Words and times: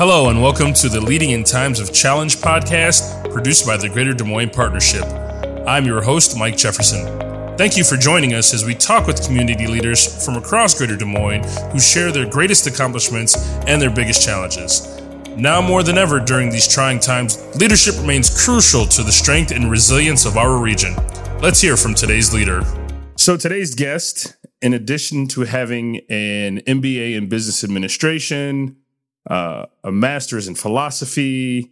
Hello, 0.00 0.30
and 0.30 0.40
welcome 0.40 0.72
to 0.72 0.88
the 0.88 0.98
Leading 0.98 1.32
in 1.32 1.44
Times 1.44 1.78
of 1.78 1.92
Challenge 1.92 2.34
podcast, 2.38 3.30
produced 3.30 3.66
by 3.66 3.76
the 3.76 3.86
Greater 3.86 4.14
Des 4.14 4.24
Moines 4.24 4.48
Partnership. 4.48 5.04
I'm 5.66 5.84
your 5.84 6.00
host, 6.00 6.38
Mike 6.38 6.56
Jefferson. 6.56 7.04
Thank 7.58 7.76
you 7.76 7.84
for 7.84 7.98
joining 7.98 8.32
us 8.32 8.54
as 8.54 8.64
we 8.64 8.74
talk 8.74 9.06
with 9.06 9.22
community 9.22 9.66
leaders 9.66 10.24
from 10.24 10.36
across 10.38 10.72
Greater 10.72 10.96
Des 10.96 11.04
Moines 11.04 11.44
who 11.70 11.78
share 11.78 12.12
their 12.12 12.26
greatest 12.26 12.66
accomplishments 12.66 13.36
and 13.66 13.82
their 13.82 13.90
biggest 13.90 14.24
challenges. 14.24 14.88
Now 15.36 15.60
more 15.60 15.82
than 15.82 15.98
ever 15.98 16.18
during 16.18 16.48
these 16.48 16.66
trying 16.66 16.98
times, 16.98 17.36
leadership 17.60 17.94
remains 18.00 18.42
crucial 18.42 18.86
to 18.86 19.02
the 19.02 19.12
strength 19.12 19.50
and 19.50 19.70
resilience 19.70 20.24
of 20.24 20.38
our 20.38 20.56
region. 20.62 20.96
Let's 21.42 21.60
hear 21.60 21.76
from 21.76 21.92
today's 21.92 22.32
leader. 22.32 22.62
So, 23.18 23.36
today's 23.36 23.74
guest, 23.74 24.34
in 24.62 24.72
addition 24.72 25.28
to 25.28 25.42
having 25.42 25.96
an 26.08 26.60
MBA 26.60 27.16
in 27.16 27.28
business 27.28 27.62
administration, 27.62 28.79
uh, 29.30 29.66
a 29.84 29.92
master's 29.92 30.48
in 30.48 30.56
philosophy, 30.56 31.70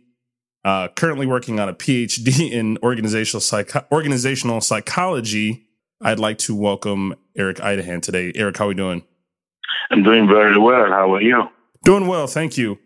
uh, 0.65 0.89
currently 0.95 1.27
working 1.27 1.59
on 1.59 1.69
a 1.69 1.75
PhD 1.75 2.51
in 2.53 2.79
organizational 2.83 3.41
psych- 3.41 3.93
organizational 3.93 4.61
psychology. 4.61 5.67
I'd 6.01 6.21
like 6.21 6.39
to 6.39 6.55
welcome 6.55 7.17
Eric 7.37 7.61
Idahan 7.61 8.01
today. 8.01 8.33
Eric, 8.37 8.57
how 8.59 8.67
are 8.67 8.69
we 8.69 8.75
doing? 8.75 9.03
I'm 9.91 10.05
doing 10.05 10.29
very 10.29 10.57
well. 10.57 10.87
How 10.87 11.13
are 11.15 11.21
you? 11.21 11.49
Doing 11.85 12.07
well, 12.07 12.29
thank 12.29 12.57
you. 12.57 12.79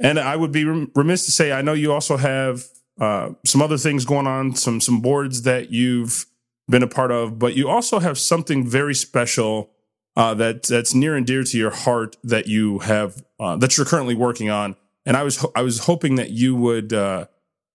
And 0.00 0.18
I 0.18 0.36
would 0.36 0.52
be 0.52 0.64
remiss 0.64 1.26
to 1.26 1.32
say 1.32 1.52
I 1.52 1.62
know 1.62 1.72
you 1.72 1.92
also 1.92 2.16
have 2.16 2.64
uh, 3.00 3.30
some 3.44 3.60
other 3.60 3.76
things 3.76 4.04
going 4.04 4.26
on, 4.26 4.54
some 4.54 4.80
some 4.80 5.00
boards 5.00 5.42
that 5.42 5.70
you've 5.70 6.26
been 6.68 6.82
a 6.82 6.86
part 6.86 7.10
of, 7.10 7.38
but 7.38 7.56
you 7.56 7.68
also 7.68 7.98
have 7.98 8.16
something 8.16 8.66
very 8.66 8.94
special 8.94 9.70
uh, 10.16 10.34
that 10.34 10.64
that's 10.64 10.94
near 10.94 11.16
and 11.16 11.26
dear 11.26 11.44
to 11.44 11.58
your 11.58 11.70
heart 11.70 12.16
that 12.24 12.46
you 12.46 12.80
have 12.80 13.22
uh, 13.38 13.56
that 13.56 13.76
you're 13.76 13.86
currently 13.86 14.14
working 14.14 14.50
on. 14.50 14.76
And 15.06 15.16
I 15.16 15.22
was 15.22 15.36
ho- 15.36 15.52
I 15.54 15.62
was 15.62 15.80
hoping 15.80 16.16
that 16.16 16.30
you 16.30 16.54
would 16.54 16.92
uh, 16.92 17.26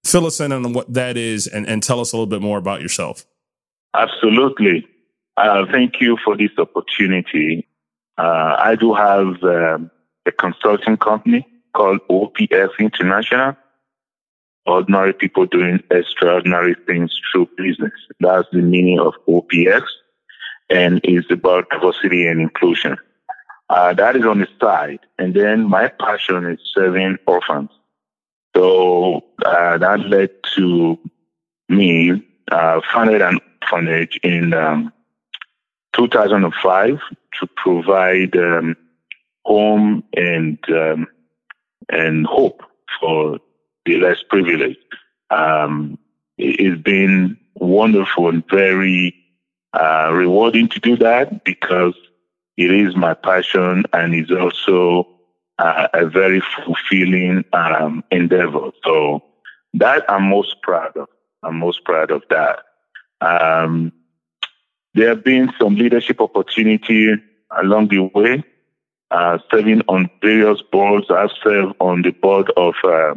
fill 0.03 0.26
us 0.26 0.40
in 0.40 0.51
on 0.51 0.73
what 0.73 0.93
that 0.93 1.18
is 1.18 1.48
and, 1.48 1.68
and 1.68 1.82
tell 1.82 1.99
us 1.99 2.13
a 2.13 2.15
little 2.15 2.27
bit 2.27 2.41
more 2.41 2.57
about 2.57 2.82
yourself. 2.82 3.26
Absolutely. 3.93 4.87
Uh, 5.37 5.65
thank 5.71 5.99
you 5.99 6.18
for 6.23 6.37
this 6.37 6.51
opportunity. 6.57 7.68
Uh, 8.18 8.55
I 8.57 8.76
do 8.76 8.93
have 8.93 9.43
um, 9.43 9.91
a 10.26 10.32
consulting 10.32 10.98
company 10.98 11.45
called 11.73 11.99
OPS 12.10 12.73
International. 12.79 13.57
Ordinary 14.65 15.13
people 15.13 15.45
doing 15.45 15.84
extraordinary 15.91 16.76
things 16.88 17.12
through 17.32 17.49
business. 17.55 17.93
That's 18.20 18.48
the 18.51 18.62
meaning 18.62 18.99
of 18.99 19.13
OPS 19.27 19.85
and 20.70 21.02
is 21.04 21.26
about 21.30 21.70
diversity 21.70 22.27
and 22.27 22.41
inclusion. 22.41 22.98
Uh, 23.70 23.94
that 23.94 24.16
is 24.16 24.26
on 24.26 24.40
the 24.40 24.48
side. 24.62 24.99
And 25.18 25.34
then 25.34 25.68
my 25.70 25.88
passion 25.88 26.46
is 26.46 26.60
serving 26.74 27.18
orphans. 27.26 27.72
So 28.55 29.24
uh, 29.44 29.77
that 29.77 29.99
led 30.02 30.30
to 30.55 30.99
me 31.68 32.24
uh, 32.52 32.82
founded 32.94 33.22
an 33.22 33.40
orphanage 33.62 34.20
in 34.24 34.54
um, 34.54 34.94
2005 35.94 37.00
to 37.40 37.48
provide 37.55 38.35
um, 38.38 38.76
home 39.44 40.04
and 40.13 40.57
um, 40.70 41.07
and 41.90 42.26
hope 42.26 42.63
for 43.00 43.40
the 43.85 43.98
less 43.98 44.24
privileged. 44.29 44.77
Um, 45.29 45.98
it's 46.38 46.82
been 46.82 47.38
wonderful 47.55 48.29
and 48.29 48.44
very 48.50 49.16
uh, 49.76 50.12
rewarding 50.13 50.70
to 50.70 50.79
do 50.79 50.95
that 50.98 51.43
because 51.43 51.93
it 52.57 52.71
is 52.71 52.95
my 52.95 53.13
passion 53.13 53.84
and 53.93 54.15
it's 54.15 54.32
also 54.32 55.07
uh, 55.59 55.87
a 55.93 56.05
very 56.05 56.41
fulfilling 56.63 57.43
um, 57.54 58.04
endeavor. 58.12 58.71
So 58.84 59.23
that 59.73 60.09
I'm 60.09 60.29
most 60.29 60.62
proud 60.62 60.95
of. 60.95 61.07
I'm 61.43 61.59
most 61.59 61.84
proud 61.84 62.12
of 62.12 62.23
that. 62.29 62.59
Um, 63.21 63.91
there 64.94 65.09
have 65.09 65.23
been 65.23 65.51
some 65.59 65.75
leadership 65.75 66.21
opportunity 66.21 67.13
along 67.61 67.89
the 67.89 68.00
way, 68.00 68.44
uh, 69.11 69.38
serving 69.51 69.81
on 69.88 70.09
various 70.21 70.61
boards. 70.71 71.07
I've 71.09 71.31
served 71.44 71.75
on 71.79 72.01
the 72.01 72.11
board 72.11 72.51
of 72.55 72.75
uh, 72.83 73.16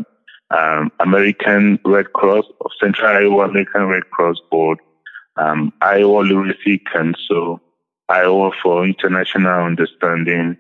um, 0.50 0.90
American 1.00 1.78
Red 1.84 2.12
Cross, 2.12 2.46
of 2.64 2.70
Central 2.80 3.08
Iowa 3.08 3.48
American 3.48 3.86
Red 3.86 4.10
Cross 4.10 4.38
Board, 4.50 4.78
um, 5.38 5.72
Iowa 5.80 6.20
Literacy 6.20 6.82
Council, 6.92 7.60
Iowa 8.08 8.50
for 8.62 8.84
International 8.84 9.64
Understanding, 9.64 10.56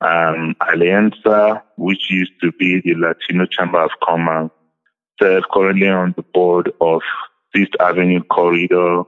um, 0.00 0.54
Alianza, 0.62 1.62
which 1.76 2.10
used 2.10 2.32
to 2.40 2.52
be 2.52 2.80
the 2.80 2.94
Latino 2.94 3.46
Chamber 3.46 3.82
of 3.82 3.90
Commerce, 4.02 4.50
serve 5.20 5.44
currently 5.52 5.88
on 5.88 6.14
the 6.16 6.22
board 6.22 6.72
of 6.80 7.02
Fifth 7.52 7.74
Avenue 7.80 8.22
Corridor, 8.24 9.02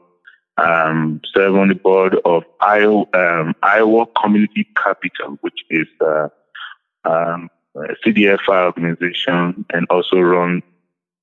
um, 0.59 1.21
serve 1.33 1.57
on 1.57 1.69
the 1.69 1.75
board 1.75 2.17
of 2.25 2.43
Iowa, 2.61 3.07
um, 3.15 3.55
Iowa 3.63 4.07
Community 4.21 4.67
Capital, 4.77 5.39
which 5.41 5.61
is 5.71 5.87
uh, 6.01 6.29
um, 7.05 7.49
a 7.77 7.95
CDFI 8.05 8.67
organization, 8.67 9.65
and 9.73 9.87
also 9.89 10.19
run 10.19 10.63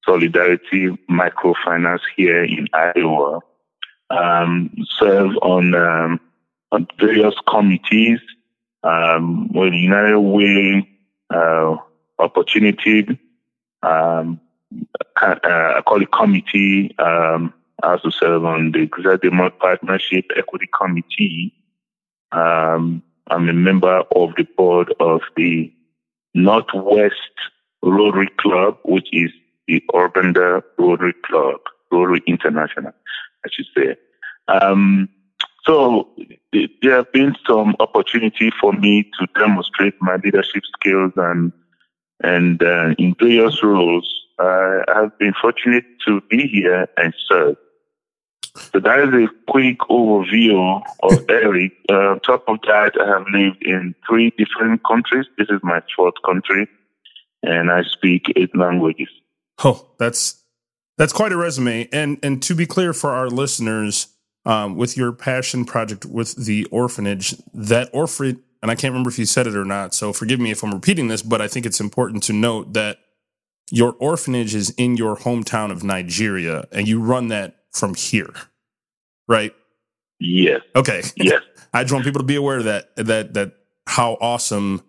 Solidarity 0.05 0.97
Microfinance 1.09 2.01
here 2.15 2.43
in 2.43 2.67
Iowa 2.73 3.41
um, 4.09 4.71
serve 4.99 5.31
on, 5.41 5.73
um, 5.75 6.19
on 6.71 6.87
various 6.99 7.35
committees, 7.47 8.19
um, 8.83 9.51
with 9.53 9.73
United 9.73 10.19
Way, 10.19 10.89
uh, 11.33 11.75
opportunity, 12.17 13.19
um, 13.83 14.39
uh, 15.21 15.35
I 15.43 15.81
call 15.85 16.01
it 16.01 16.11
committee, 16.11 16.95
um, 16.99 17.53
I 17.83 17.91
also 17.91 18.09
serve 18.09 18.45
on 18.45 18.71
the 18.71 18.81
Executive 18.81 19.33
Partnership 19.59 20.25
Equity 20.35 20.69
Committee. 20.77 21.53
Um, 22.31 23.01
I'm 23.27 23.47
a 23.47 23.53
member 23.53 24.03
of 24.15 24.31
the 24.35 24.45
board 24.57 24.93
of 24.99 25.21
the 25.37 25.71
Northwest 26.33 27.15
Rotary 27.81 28.29
Club, 28.39 28.77
which 28.83 29.07
is 29.13 29.31
the 29.67 29.81
Urbandale 29.93 30.63
Rotary 30.77 31.13
Club, 31.25 31.59
Rotary 31.91 32.21
International. 32.27 32.93
I 33.45 33.49
should 33.51 33.67
say. 33.75 33.95
Um, 34.47 35.09
so 35.65 36.09
there 36.81 36.95
have 36.95 37.11
been 37.11 37.35
some 37.47 37.75
opportunity 37.79 38.51
for 38.59 38.73
me 38.73 39.09
to 39.19 39.27
demonstrate 39.39 39.93
my 40.01 40.15
leadership 40.23 40.63
skills 40.79 41.13
and 41.15 41.51
and 42.21 42.61
uh, 42.63 42.95
in 42.97 43.15
various 43.19 43.63
roles. 43.63 44.11
I 44.39 44.83
have 44.87 45.17
been 45.19 45.33
fortunate 45.41 45.85
to 46.07 46.21
be 46.29 46.47
here 46.47 46.87
and 46.97 47.13
serve. 47.29 47.57
So 48.55 48.79
that 48.79 48.99
is 48.99 49.13
a 49.13 49.27
quick 49.49 49.79
overview 49.89 50.81
of 51.03 51.25
Eric. 51.29 51.73
Uh, 51.89 52.11
on 52.11 52.19
top 52.21 52.43
of 52.47 52.59
that, 52.67 52.93
I 52.99 53.07
have 53.07 53.25
lived 53.31 53.63
in 53.63 53.95
three 54.07 54.33
different 54.37 54.81
countries. 54.85 55.25
This 55.37 55.49
is 55.49 55.59
my 55.61 55.81
fourth 55.95 56.15
country, 56.25 56.67
and 57.43 57.71
I 57.71 57.83
speak 57.83 58.31
eight 58.35 58.55
languages. 58.55 59.09
Oh, 59.63 59.87
that's 59.97 60.38
that's 60.99 61.13
quite 61.13 61.31
a 61.31 61.37
resume. 61.37 61.87
And 61.91 62.19
and 62.21 62.43
to 62.43 62.53
be 62.53 62.67
clear 62.67 62.93
for 62.93 63.11
our 63.11 63.29
listeners, 63.29 64.07
um, 64.45 64.75
with 64.75 64.95
your 64.95 65.11
passion 65.11 65.65
project 65.65 66.05
with 66.05 66.35
the 66.35 66.65
orphanage, 66.65 67.35
that 67.53 67.89
orphan 67.93 68.43
and 68.61 68.69
I 68.69 68.75
can't 68.75 68.91
remember 68.91 69.09
if 69.09 69.17
you 69.17 69.25
said 69.25 69.47
it 69.47 69.55
or 69.55 69.65
not, 69.65 69.95
so 69.95 70.11
forgive 70.11 70.39
me 70.39 70.51
if 70.51 70.63
I'm 70.63 70.71
repeating 70.71 71.07
this, 71.07 71.21
but 71.21 71.41
I 71.41 71.47
think 71.47 71.65
it's 71.65 71.79
important 71.79 72.23
to 72.23 72.33
note 72.33 72.73
that 72.73 72.97
your 73.71 73.93
orphanage 73.93 74.53
is 74.53 74.71
in 74.71 74.97
your 74.97 75.15
hometown 75.15 75.71
of 75.71 75.83
Nigeria 75.83 76.67
and 76.71 76.87
you 76.87 76.99
run 76.99 77.29
that 77.29 77.55
from 77.71 77.95
here. 77.95 78.33
Right? 79.27 79.53
Yes. 80.19 80.61
Okay. 80.75 81.01
Yes. 81.15 81.41
I 81.73 81.83
just 81.83 81.93
want 81.93 82.03
people 82.03 82.19
to 82.19 82.25
be 82.25 82.35
aware 82.35 82.63
that 82.63 82.95
that 82.97 83.33
that 83.35 83.53
how 83.87 84.17
awesome 84.19 84.83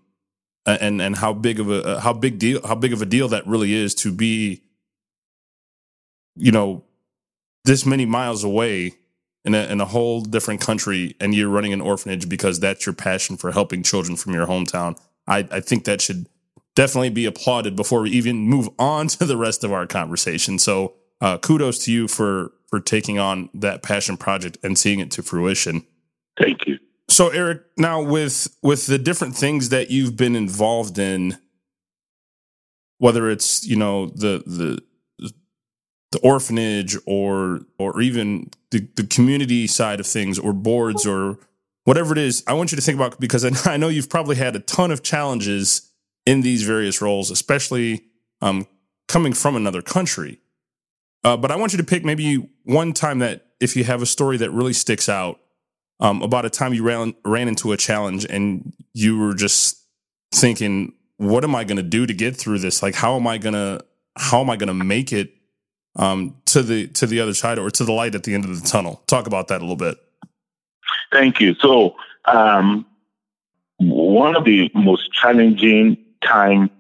and 0.67 1.01
and 1.01 1.15
how 1.15 1.33
big 1.33 1.61
of 1.61 1.71
a 1.71 2.01
how 2.01 2.13
big 2.13 2.39
deal 2.41 2.67
how 2.67 2.75
big 2.75 2.93
of 2.93 3.01
a 3.01 3.07
deal 3.07 3.29
that 3.29 3.47
really 3.47 3.73
is 3.73 3.95
to 3.97 4.11
be 4.11 4.63
you 6.41 6.53
know, 6.53 6.85
this 7.65 7.85
many 7.85 8.07
miles 8.07 8.43
away 8.43 8.95
in 9.45 9.55
a, 9.55 9.65
in 9.67 9.81
a 9.81 9.85
whole 9.85 10.23
different 10.23 10.61
country 10.61 11.15
and 11.21 11.35
you're 11.35 11.49
running 11.49 11.73
an 11.73 11.81
orphanage 11.81 12.29
because 12.29 12.61
that's 12.61 12.87
your 12.87 12.95
passion 12.95 13.37
for 13.37 13.53
helping 13.53 13.83
children 13.83 14.17
from 14.17 14.35
your 14.35 14.47
hometown. 14.47 14.99
I, 15.27 15.47
I 15.51 15.61
think 15.61 15.85
that 15.85 16.01
should 16.01 16.27
definitely 16.75 17.11
be 17.11 17.27
applauded 17.27 17.77
before 17.77 18.03
we 18.03 18.11
even 18.11 18.39
move 18.39 18.69
on 18.79 19.09
to 19.09 19.25
the 19.25 19.37
rest 19.37 19.65
of 19.65 19.73
our 19.73 19.87
conversation. 19.87 20.59
So 20.59 20.95
uh, 21.21 21.39
kudos 21.39 21.85
to 21.85 21.93
you 21.93 22.09
for 22.09 22.53
for 22.69 22.81
taking 22.81 23.19
on 23.19 23.51
that 23.53 23.83
passion 23.83 24.17
project 24.17 24.57
and 24.63 24.79
seeing 24.79 25.01
it 25.01 25.11
to 25.11 25.23
fruition. 25.25 25.85
Thank 26.41 26.69
you. 26.69 26.79
So 27.09 27.29
Eric, 27.29 27.63
now 27.77 28.01
with 28.01 28.57
with 28.63 28.87
the 28.87 28.97
different 28.97 29.37
things 29.37 29.69
that 29.71 29.91
you've 29.91 30.17
been 30.17 30.37
involved 30.37 30.99
in, 30.99 31.37
whether 32.99 33.29
it's 33.29 33.67
you 33.67 33.77
know 33.77 34.07
the 34.07 34.43
the 34.47 34.83
the 36.13 36.19
orphanage 36.21 36.97
or 37.07 37.61
or 37.79 38.01
even 38.01 38.51
the, 38.71 38.87
the 38.97 39.05
community 39.05 39.67
side 39.67 40.01
of 40.01 40.07
things 40.07 40.39
or 40.39 40.53
boards 40.53 41.07
or 41.07 41.39
whatever 41.85 42.13
it 42.13 42.19
is 42.19 42.43
i 42.47 42.53
want 42.53 42.73
you 42.73 42.77
to 42.77 42.83
think 42.83 42.97
about 42.97 43.21
because 43.21 43.45
I, 43.67 43.77
know 43.77 43.89
you've 43.89 44.11
probably 44.11 44.37
had 44.37 44.57
a 44.57 44.61
ton 44.61 44.91
of 44.91 45.03
challenges 45.03 45.91
in 46.27 46.43
these 46.43 46.63
various 46.63 47.01
roles, 47.01 47.31
especially 47.31 48.05
um, 48.41 48.67
coming 49.09 49.33
from 49.33 49.57
another 49.57 49.83
country. 49.83 50.39
Uh, 51.25 51.37
but 51.37 51.51
I 51.51 51.57
want 51.57 51.73
you 51.73 51.79
to 51.79 51.85
pick 51.85 52.05
maybe 52.05 52.49
one 52.65 52.93
time 52.93 53.19
that 53.19 53.47
if 53.61 53.77
you 53.77 53.85
have 53.85 54.01
a 54.01 54.07
story 54.07 54.37
that 54.39 54.51
really 54.51 54.73
sticks 54.73 55.09
out 55.09 55.41
um, 55.99 56.23
about 56.23 56.47
a 56.47 56.51
time 56.51 56.73
you 56.73 56.83
ran 56.83 57.15
ran 57.25 57.47
into 57.47 57.73
a 57.73 57.77
challenge 57.77 58.25
and 58.25 58.73
you 58.95 59.19
were 59.19 59.35
just 59.35 59.85
thinking, 60.33 60.95
"What 61.19 61.45
am 61.45 61.55
I 61.55 61.65
going 61.65 61.77
to 61.77 61.83
do 61.83 62.07
to 62.07 62.15
get 62.15 62.37
through 62.37 62.61
this? 62.61 62.83
Like, 62.83 62.95
how 62.95 63.17
am 63.17 63.27
I 63.27 63.37
gonna 63.37 63.83
how 64.17 64.41
am 64.41 64.49
I 64.49 64.57
gonna 64.57 64.73
make 64.73 65.13
it 65.13 65.35
um, 65.97 66.37
to 66.47 66.63
the 66.63 66.89
to 66.89 67.07
the 67.07 67.21
other 67.21 67.35
side 67.35 67.59
or 67.59 67.71
to 67.71 67.85
the 67.85 67.93
light 67.93 68.15
at 68.15 68.25
the 68.25 68.35
end 68.35 68.45
of 68.45 68.61
the 68.61 68.67
tunnel?" 68.67 69.03
Talk 69.07 69.27
about 69.27 69.49
that 69.49 69.61
a 69.61 69.65
little 69.65 69.77
bit. 69.77 69.99
Thank 71.13 71.41
you. 71.41 71.55
So, 71.55 71.97
um, 72.27 72.87
one 73.79 74.37
of 74.37 74.45
the 74.45 74.71
most 74.75 75.13
challenging 75.13 75.97
times 76.23 76.71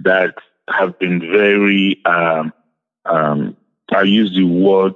that 0.00 0.34
have 0.68 0.98
been 0.98 1.20
very 1.20 2.00
um, 2.04 2.52
um, 3.06 3.56
I 3.92 4.02
use 4.02 4.34
the 4.34 4.44
word 4.44 4.94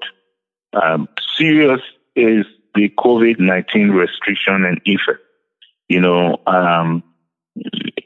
um, 0.73 1.09
serious 1.37 1.81
is 2.15 2.47
the 2.75 2.89
COVID 2.99 3.39
19 3.39 3.91
restriction 3.91 4.65
and 4.65 4.81
effect. 4.85 5.21
You 5.89 6.01
know, 6.01 6.41
um, 6.47 7.03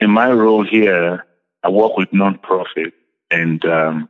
in 0.00 0.10
my 0.10 0.30
role 0.30 0.64
here, 0.64 1.24
I 1.62 1.70
work 1.70 1.96
with 1.96 2.10
nonprofit 2.10 2.92
and 3.30 3.64
um, 3.64 4.08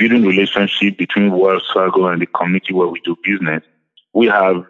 building 0.00 0.24
relationship 0.24 0.96
between 0.96 1.30
Wells 1.30 1.70
Fargo 1.72 2.06
and 2.06 2.22
the 2.22 2.26
community 2.26 2.72
where 2.72 2.88
we 2.88 3.00
do 3.00 3.16
business. 3.22 3.62
We 4.14 4.26
have 4.28 4.64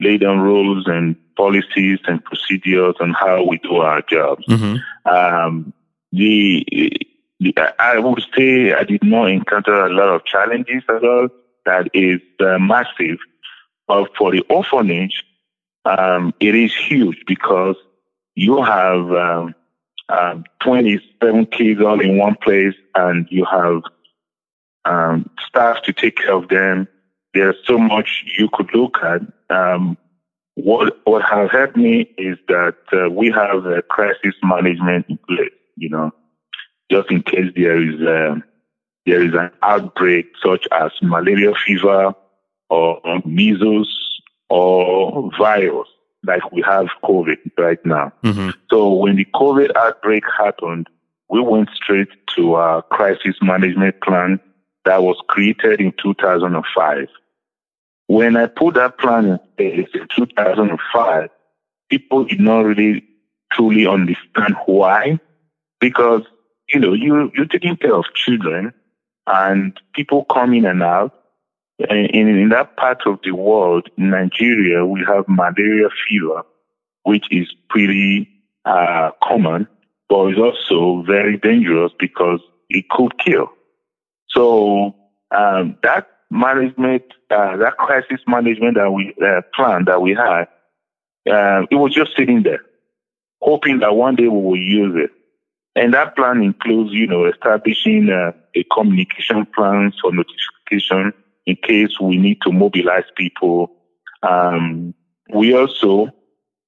laid 0.00 0.22
down 0.22 0.40
rules 0.40 0.88
and 0.88 1.16
policies 1.36 2.00
and 2.08 2.22
procedures 2.24 2.96
on 3.00 3.12
how 3.12 3.44
we 3.44 3.58
do 3.58 3.76
our 3.76 4.02
jobs. 4.02 4.44
Mm-hmm. 4.46 5.08
Um, 5.08 5.72
the 6.10 6.66
I 7.78 7.98
would 7.98 8.24
say 8.36 8.72
I 8.72 8.82
did 8.82 9.04
not 9.04 9.30
encounter 9.30 9.86
a 9.86 9.92
lot 9.92 10.08
of 10.08 10.24
challenges 10.24 10.82
at 10.88 11.04
all. 11.04 11.28
That 11.64 11.88
is 11.94 12.20
uh, 12.40 12.58
massive. 12.58 13.18
But 13.86 14.16
for 14.16 14.32
the 14.32 14.40
orphanage, 14.48 15.24
um, 15.84 16.34
it 16.40 16.56
is 16.56 16.74
huge 16.74 17.22
because 17.26 17.76
you 18.34 18.62
have 18.62 19.12
um, 19.12 19.54
um, 20.08 20.44
27 20.60 21.46
kids 21.46 21.80
all 21.80 22.00
in 22.00 22.18
one 22.18 22.36
place 22.42 22.74
and 22.94 23.26
you 23.30 23.44
have 23.44 23.82
um, 24.84 25.30
staff 25.46 25.82
to 25.82 25.92
take 25.92 26.16
care 26.16 26.34
of 26.34 26.48
them. 26.48 26.88
There's 27.34 27.56
so 27.64 27.78
much 27.78 28.24
you 28.38 28.48
could 28.52 28.70
look 28.74 28.98
at. 29.02 29.20
Um, 29.50 29.96
what 30.54 30.98
what 31.04 31.22
has 31.22 31.50
helped 31.50 31.76
me 31.76 32.02
is 32.18 32.36
that 32.48 32.76
uh, 32.92 33.08
we 33.10 33.30
have 33.30 33.64
a 33.64 33.82
crisis 33.82 34.34
management 34.42 35.06
in 35.08 35.18
place. 35.26 35.50
You 35.76 35.88
know, 35.88 36.10
just 36.90 37.10
in 37.10 37.22
case 37.22 37.50
there 37.56 37.82
is 37.82 38.00
a, 38.00 38.32
um, 38.32 38.44
there 39.06 39.22
is 39.22 39.32
an 39.34 39.50
outbreak 39.62 40.32
such 40.44 40.66
as 40.70 40.90
malaria 41.00 41.52
fever 41.66 42.14
or 42.68 43.00
measles 43.24 44.20
or 44.50 45.30
virus 45.38 45.88
like 46.24 46.52
we 46.52 46.62
have 46.62 46.86
COVID 47.02 47.38
right 47.58 47.84
now. 47.84 48.12
Mm-hmm. 48.22 48.50
So 48.70 48.92
when 48.94 49.16
the 49.16 49.26
COVID 49.34 49.74
outbreak 49.76 50.24
happened, 50.38 50.88
we 51.28 51.40
went 51.40 51.70
straight 51.74 52.08
to 52.36 52.54
our 52.54 52.82
crisis 52.82 53.36
management 53.40 54.00
plan 54.02 54.40
that 54.84 55.02
was 55.02 55.16
created 55.28 55.80
in 55.80 55.92
2005. 56.02 57.08
When 58.08 58.36
I 58.36 58.46
put 58.46 58.74
that 58.74 58.98
plan 58.98 59.26
in 59.26 59.38
place 59.56 59.88
in 59.94 60.08
2005, 60.14 61.30
people 61.90 62.24
did 62.24 62.40
not 62.40 62.60
really 62.60 63.04
truly 63.52 63.86
understand 63.86 64.56
why, 64.66 65.20
because 65.80 66.22
you 66.72 66.80
know, 66.80 66.92
you, 66.94 67.30
you're 67.34 67.46
taking 67.46 67.76
care 67.76 67.94
of 67.94 68.04
children 68.14 68.72
and 69.26 69.78
people 69.94 70.24
come 70.24 70.54
in 70.54 70.64
and 70.64 70.82
out. 70.82 71.14
In, 71.78 72.28
in 72.28 72.48
that 72.50 72.76
part 72.76 73.06
of 73.06 73.18
the 73.24 73.32
world, 73.32 73.88
Nigeria, 73.96 74.86
we 74.86 75.04
have 75.06 75.24
malaria 75.28 75.88
fever, 76.08 76.42
which 77.02 77.26
is 77.30 77.52
pretty 77.68 78.28
uh, 78.64 79.10
common, 79.22 79.66
but 80.08 80.26
it's 80.26 80.38
also 80.38 81.02
very 81.02 81.36
dangerous 81.38 81.92
because 81.98 82.40
it 82.68 82.88
could 82.88 83.18
kill. 83.18 83.48
So 84.34 84.94
um, 85.30 85.76
that 85.82 86.08
management, 86.30 87.02
uh, 87.30 87.56
that 87.58 87.76
crisis 87.76 88.20
management 88.26 88.76
that 88.76 88.90
we 88.90 89.14
uh, 89.24 89.42
plan 89.54 89.84
that 89.86 90.00
we 90.00 90.14
had, 90.14 90.48
uh, 91.30 91.66
it 91.70 91.76
was 91.76 91.94
just 91.94 92.16
sitting 92.16 92.42
there, 92.42 92.62
hoping 93.40 93.80
that 93.80 93.94
one 93.94 94.16
day 94.16 94.28
we 94.28 94.40
will 94.40 94.56
use 94.56 94.94
it. 94.96 95.10
And 95.74 95.94
that 95.94 96.16
plan 96.16 96.42
includes, 96.42 96.92
you 96.92 97.06
know, 97.06 97.26
establishing 97.26 98.10
uh, 98.10 98.32
a 98.54 98.64
communication 98.64 99.46
plan 99.54 99.92
for 100.00 100.12
notification 100.12 101.14
in 101.46 101.56
case 101.56 101.98
we 102.00 102.18
need 102.18 102.38
to 102.42 102.52
mobilize 102.52 103.04
people. 103.16 103.72
Um, 104.22 104.94
we 105.32 105.54
also 105.54 106.08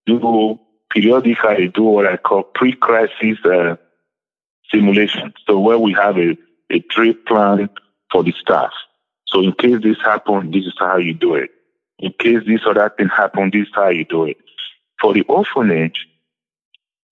do 0.07 0.59
periodically 0.91 1.69
do 1.69 1.83
what 1.83 2.07
I 2.07 2.17
call 2.17 2.45
pre-crisis 2.45 3.39
uh, 3.45 3.77
simulation. 4.71 5.35
So 5.47 5.61
where 5.61 5.79
we 5.79 5.93
have 5.93 6.17
a, 6.17 6.37
a 6.71 6.79
drill 6.91 7.15
plan 7.27 7.69
for 8.11 8.23
the 8.23 8.33
staff. 8.41 8.73
So 9.27 9.41
in 9.41 9.53
case 9.53 9.83
this 9.83 9.99
happens, 10.05 10.53
this 10.53 10.65
is 10.65 10.75
how 10.79 10.97
you 10.97 11.15
do 11.15 11.35
it. 11.35 11.51
In 11.99 12.13
case 12.19 12.41
this 12.47 12.61
or 12.67 12.75
that 12.75 12.97
thing 12.97 13.09
happens, 13.09 13.53
this 13.53 13.69
is 13.69 13.75
how 13.75 13.89
you 13.89 14.05
do 14.05 14.25
it. 14.25 14.37
For 15.01 15.13
the 15.13 15.23
orphanage, 15.23 16.07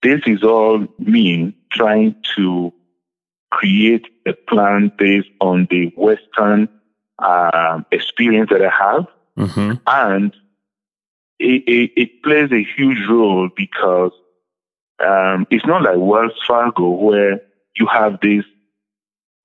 this 0.03 0.21
is 0.27 0.43
all 0.43 0.87
me 0.99 1.57
trying 1.71 2.17
to 2.37 2.73
create 3.51 4.07
a 4.27 4.33
plan 4.33 4.91
based 4.99 5.29
on 5.41 5.69
the 5.71 5.93
Western 5.97 6.69
uh, 7.19 7.81
experience 7.93 8.51
that 8.51 8.63
I 8.63 8.71
have. 8.71 9.07
Mm-hmm. 9.39 9.73
And 9.87 10.35
it, 11.39 11.63
it, 11.67 11.91
it, 11.97 12.23
plays 12.23 12.51
a 12.53 12.65
huge 12.77 12.99
role 13.09 13.49
because 13.57 14.13
um, 15.05 15.47
it's 15.51 15.67
not 15.67 15.83
like 15.83 15.97
Wells 15.97 16.33
Fargo 16.47 16.91
where 16.91 17.41
you 17.77 17.87
have 17.87 18.21
this 18.21 18.45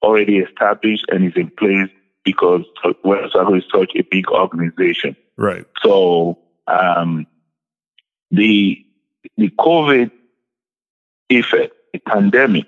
already 0.02 0.38
established 0.38 1.06
and 1.10 1.26
is 1.26 1.34
in 1.36 1.50
place 1.52 1.90
because 2.24 2.64
Wells 3.04 3.32
Fargo 3.32 3.56
is 3.56 3.64
such 3.74 3.92
a 3.96 4.04
big 4.04 4.28
organization. 4.30 5.16
Right. 5.38 5.66
So 5.84 6.40
um, 6.68 7.26
the 8.32 8.84
the 9.38 9.50
COVID 9.50 10.12
effect, 11.30 11.74
a 11.94 12.00
pandemic, 12.00 12.66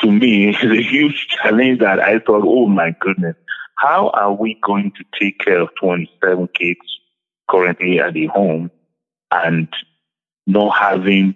to 0.00 0.10
me 0.10 0.50
is 0.62 0.70
a 0.70 0.82
huge 0.82 1.28
challenge 1.28 1.80
that 1.80 2.00
I 2.00 2.18
thought, 2.18 2.44
oh 2.44 2.66
my 2.66 2.94
goodness, 3.00 3.36
how 3.76 4.10
are 4.10 4.32
we 4.32 4.58
going 4.62 4.92
to 4.92 5.04
take 5.18 5.38
care 5.38 5.60
of 5.60 5.70
27 5.80 6.48
kids 6.54 6.80
currently 7.48 8.00
at 8.00 8.14
the 8.14 8.26
home 8.26 8.70
and 9.30 9.68
not 10.46 10.76
having, 10.76 11.34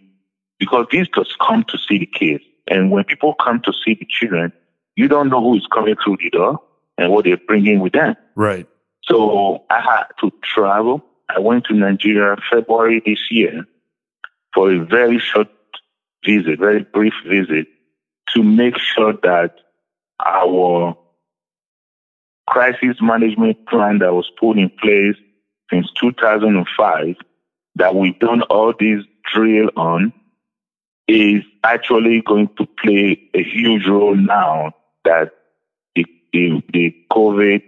because 0.59 0.87
these 0.91 1.09
just 1.15 1.39
come 1.39 1.65
to 1.69 1.79
see 1.79 1.99
the 1.99 2.07
kids. 2.07 2.45
And 2.69 2.91
when 2.91 3.05
people 3.05 3.35
come 3.35 3.61
to 3.63 3.73
see 3.85 3.95
the 3.95 4.07
children, 4.09 4.53
you 4.97 5.09
don't 5.09 5.29
know 5.29 5.41
who 5.41 5.57
is 5.57 5.67
coming 5.73 5.95
through 6.03 6.17
the 6.23 6.31
door 6.31 6.61
and 6.99 7.13
what 7.13 7.25
they're 7.25 7.37
bringing 7.37 7.81
with 7.81 7.93
them. 7.93 8.17
Right. 8.35 8.67
So 9.05 9.65
I 9.71 9.81
had 9.81 10.05
to 10.21 10.33
travel. 10.43 11.05
I 11.29 11.39
went 11.39 11.67
to 11.67 11.75
Nigeria 11.75 12.37
February 12.51 13.03
this 13.05 13.31
year 13.31 13.67
for 14.55 14.73
a 14.73 14.85
very 14.85 15.19
short 15.19 15.49
visit, 16.25 16.59
very 16.59 16.83
brief 16.83 17.13
visit, 17.29 17.67
to 18.35 18.43
make 18.43 18.79
sure 18.79 19.13
that 19.23 19.57
our 20.25 20.97
crisis 22.49 22.97
management 23.01 23.67
plan 23.69 23.99
that 23.99 24.15
was 24.15 24.31
put 24.41 24.59
in 24.59 24.71
place 24.71 25.17
since 25.71 25.89
2005, 26.01 27.17
that 27.75 27.95
we've 27.95 28.19
done 28.19 28.43
all 28.43 28.73
this 28.79 29.03
drill 29.33 29.69
on, 29.77 30.13
is 31.07 31.43
actually 31.63 32.23
going 32.23 32.49
to 32.57 32.67
play 32.83 33.21
a 33.35 33.43
huge 33.43 33.87
role 33.87 34.17
now 34.17 34.73
that 35.07 35.33
the, 35.95 36.05
the, 36.33 36.63
the 36.73 36.95
COVID 37.11 37.63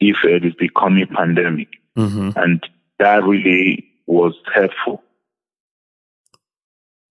effect 0.00 0.44
is 0.44 0.54
becoming 0.54 1.06
pandemic. 1.06 1.68
Mm-hmm. 1.96 2.30
And 2.36 2.62
that 2.98 3.24
really 3.24 3.86
was 4.06 4.34
helpful. 4.54 5.02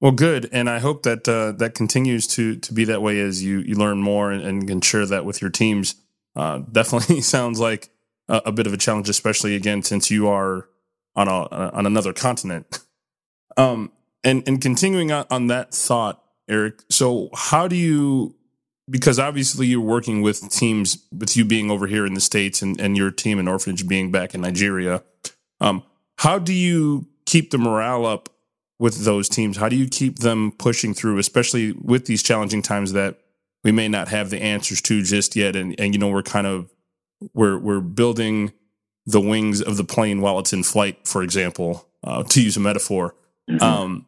Well, 0.02 0.14
good, 0.14 0.48
and 0.54 0.70
I 0.70 0.80
hope 0.80 1.04
that 1.04 1.28
uh, 1.28 1.52
that 1.54 1.74
continues 1.74 2.26
to 2.28 2.56
to 2.56 2.74
be 2.74 2.86
that 2.86 3.02
way 3.02 3.20
as 3.20 3.44
you 3.44 3.60
you 3.60 3.76
learn 3.76 4.02
more 4.02 4.32
and, 4.32 4.42
and 4.42 4.68
can 4.68 4.80
share 4.80 5.06
that 5.06 5.26
with 5.26 5.42
your 5.42 5.50
teams. 5.50 5.96
Uh, 6.36 6.60
definitely 6.72 7.20
sounds 7.20 7.60
like 7.60 7.90
a, 8.30 8.42
a, 8.46 8.52
bit 8.54 8.66
of 8.66 8.72
a 8.72 8.78
challenge, 8.78 9.10
especially 9.10 9.56
again 9.56 9.84
since 9.84 10.10
you 10.10 10.30
are 10.30 10.70
on 11.18 11.28
a 11.28 11.72
on 11.74 11.86
another 11.86 12.14
continent. 12.14 12.80
Um, 13.58 13.92
and 14.24 14.48
and 14.48 14.62
continuing 14.62 15.12
on, 15.12 15.26
on 15.30 15.48
that 15.48 15.74
thought, 15.74 16.24
Eric. 16.48 16.82
So, 16.90 17.30
how 17.34 17.68
do 17.68 17.76
you? 17.76 18.36
Because 18.90 19.20
obviously 19.20 19.68
you're 19.68 19.82
working 19.82 20.22
with 20.22 20.50
teams, 20.50 21.06
with 21.12 21.38
you 21.38 21.46
being 21.46 21.70
over 21.70 21.88
here 21.88 22.06
in 22.06 22.14
the 22.14 22.22
states 22.22 22.62
and, 22.62 22.80
and 22.80 22.98
your 22.98 23.12
team 23.12 23.38
and 23.38 23.48
orphanage 23.48 23.88
being 23.88 24.12
back 24.12 24.34
in 24.34 24.42
Nigeria. 24.42 25.04
Um, 25.62 25.84
how 26.18 26.40
do 26.40 26.54
you 26.54 27.08
keep 27.26 27.52
the 27.52 27.58
morale 27.58 28.06
up 28.06 28.30
with 28.80 29.04
those 29.04 29.30
teams? 29.30 29.58
How 29.58 29.70
do 29.70 29.76
you 29.76 29.88
keep 29.88 30.20
them 30.20 30.52
pushing 30.58 30.94
through, 30.94 31.20
especially 31.20 31.74
with 31.74 32.06
these 32.06 32.24
challenging 32.24 32.62
times 32.62 32.94
that 32.94 33.20
we 33.64 33.72
may 33.72 33.88
not 33.88 34.08
have 34.08 34.30
the 34.30 34.42
answers 34.42 34.82
to 34.84 35.04
just 35.04 35.36
yet? 35.36 35.56
And 35.56 35.80
and 35.80 35.94
you 35.94 36.00
know, 36.00 36.10
we're 36.10 36.24
kind 36.24 36.48
of 36.48 36.72
we're 37.34 37.58
we're 37.58 37.82
building 37.82 38.54
the 39.06 39.22
wings 39.22 39.62
of 39.62 39.78
the 39.78 39.84
plane 39.84 40.22
while 40.22 40.40
it's 40.40 40.54
in 40.54 40.64
flight, 40.64 41.08
for 41.08 41.24
example, 41.24 41.88
uh, 42.04 42.24
to 42.24 42.42
use 42.42 42.58
a 42.58 42.60
metaphor. 42.60 43.16
Mm-hmm. 43.50 43.64
Um, 43.64 44.06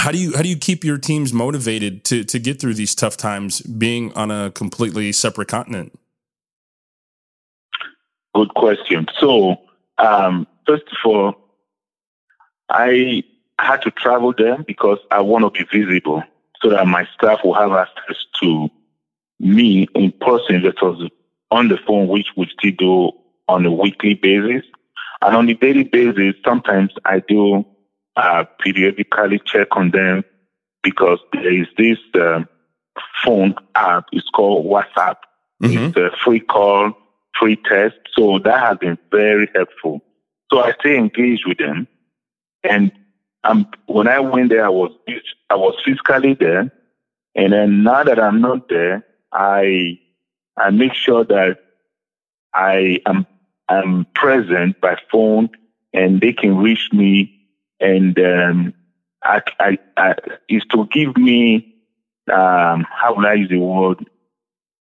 how 0.00 0.10
do 0.10 0.18
you 0.18 0.34
how 0.34 0.42
do 0.42 0.48
you 0.48 0.56
keep 0.56 0.82
your 0.82 0.96
teams 0.96 1.32
motivated 1.32 2.04
to 2.04 2.24
to 2.24 2.38
get 2.38 2.60
through 2.60 2.74
these 2.74 2.94
tough 2.94 3.16
times, 3.16 3.60
being 3.60 4.12
on 4.14 4.30
a 4.30 4.50
completely 4.50 5.12
separate 5.12 5.48
continent? 5.48 5.98
Good 8.34 8.54
question. 8.54 9.06
So, 9.18 9.56
um, 9.98 10.46
first 10.66 10.84
of 10.84 10.96
all, 11.04 11.34
I 12.70 13.24
had 13.58 13.82
to 13.82 13.90
travel 13.90 14.32
there 14.36 14.58
because 14.58 14.98
I 15.10 15.20
want 15.20 15.54
to 15.54 15.64
be 15.64 15.84
visible 15.84 16.22
so 16.62 16.70
that 16.70 16.86
my 16.86 17.06
staff 17.14 17.40
will 17.44 17.54
have 17.54 17.72
access 17.72 18.24
to 18.42 18.70
me 19.38 19.86
in 19.94 20.12
person 20.12 20.62
that 20.62 20.80
was 20.80 21.10
on 21.50 21.68
the 21.68 21.78
phone, 21.86 22.08
which 22.08 22.28
we 22.36 22.48
still 22.58 22.72
do 22.78 23.10
on 23.48 23.66
a 23.66 23.72
weekly 23.72 24.14
basis. 24.14 24.64
And 25.20 25.36
on 25.36 25.48
a 25.50 25.54
daily 25.54 25.84
basis, 25.84 26.36
sometimes 26.42 26.92
I 27.04 27.20
do 27.20 27.66
uh, 28.20 28.44
periodically 28.58 29.40
check 29.44 29.68
on 29.72 29.90
them 29.90 30.24
because 30.82 31.18
there 31.32 31.54
is 31.62 31.66
this 31.78 31.98
uh, 32.14 32.40
phone 33.24 33.54
app. 33.74 34.04
It's 34.12 34.28
called 34.28 34.66
WhatsApp. 34.66 35.16
Mm-hmm. 35.62 35.78
It's 35.78 35.96
a 35.96 36.10
free 36.22 36.40
call, 36.40 36.92
free 37.38 37.56
test. 37.56 37.96
So 38.14 38.38
that 38.40 38.60
has 38.60 38.78
been 38.78 38.98
very 39.10 39.48
helpful. 39.54 40.02
So 40.52 40.60
I 40.60 40.72
stay 40.80 40.96
engaged 40.96 41.46
with 41.46 41.58
them. 41.58 41.86
And 42.62 42.92
um, 43.44 43.66
when 43.86 44.06
I 44.06 44.20
went 44.20 44.50
there, 44.50 44.66
I 44.66 44.68
was 44.68 44.92
I 45.48 45.54
was 45.54 45.74
physically 45.84 46.34
there, 46.34 46.70
and 47.34 47.52
then 47.52 47.82
now 47.82 48.04
that 48.04 48.20
I'm 48.20 48.42
not 48.42 48.68
there, 48.68 49.06
I 49.32 49.98
I 50.58 50.70
make 50.70 50.92
sure 50.92 51.24
that 51.24 51.56
I 52.52 52.98
am 53.06 53.26
am 53.70 54.06
present 54.14 54.78
by 54.82 54.96
phone, 55.10 55.48
and 55.94 56.20
they 56.20 56.34
can 56.34 56.58
reach 56.58 56.90
me, 56.92 57.39
and 57.80 58.18
um, 58.18 58.74
I, 59.22 59.42
I, 59.58 59.78
I 59.96 60.14
is 60.48 60.64
to 60.72 60.86
give 60.92 61.16
me 61.16 61.74
um, 62.32 62.86
how 62.88 63.14
will 63.16 63.26
I 63.26 63.34
use 63.34 63.48
the 63.48 63.58
word 63.58 64.04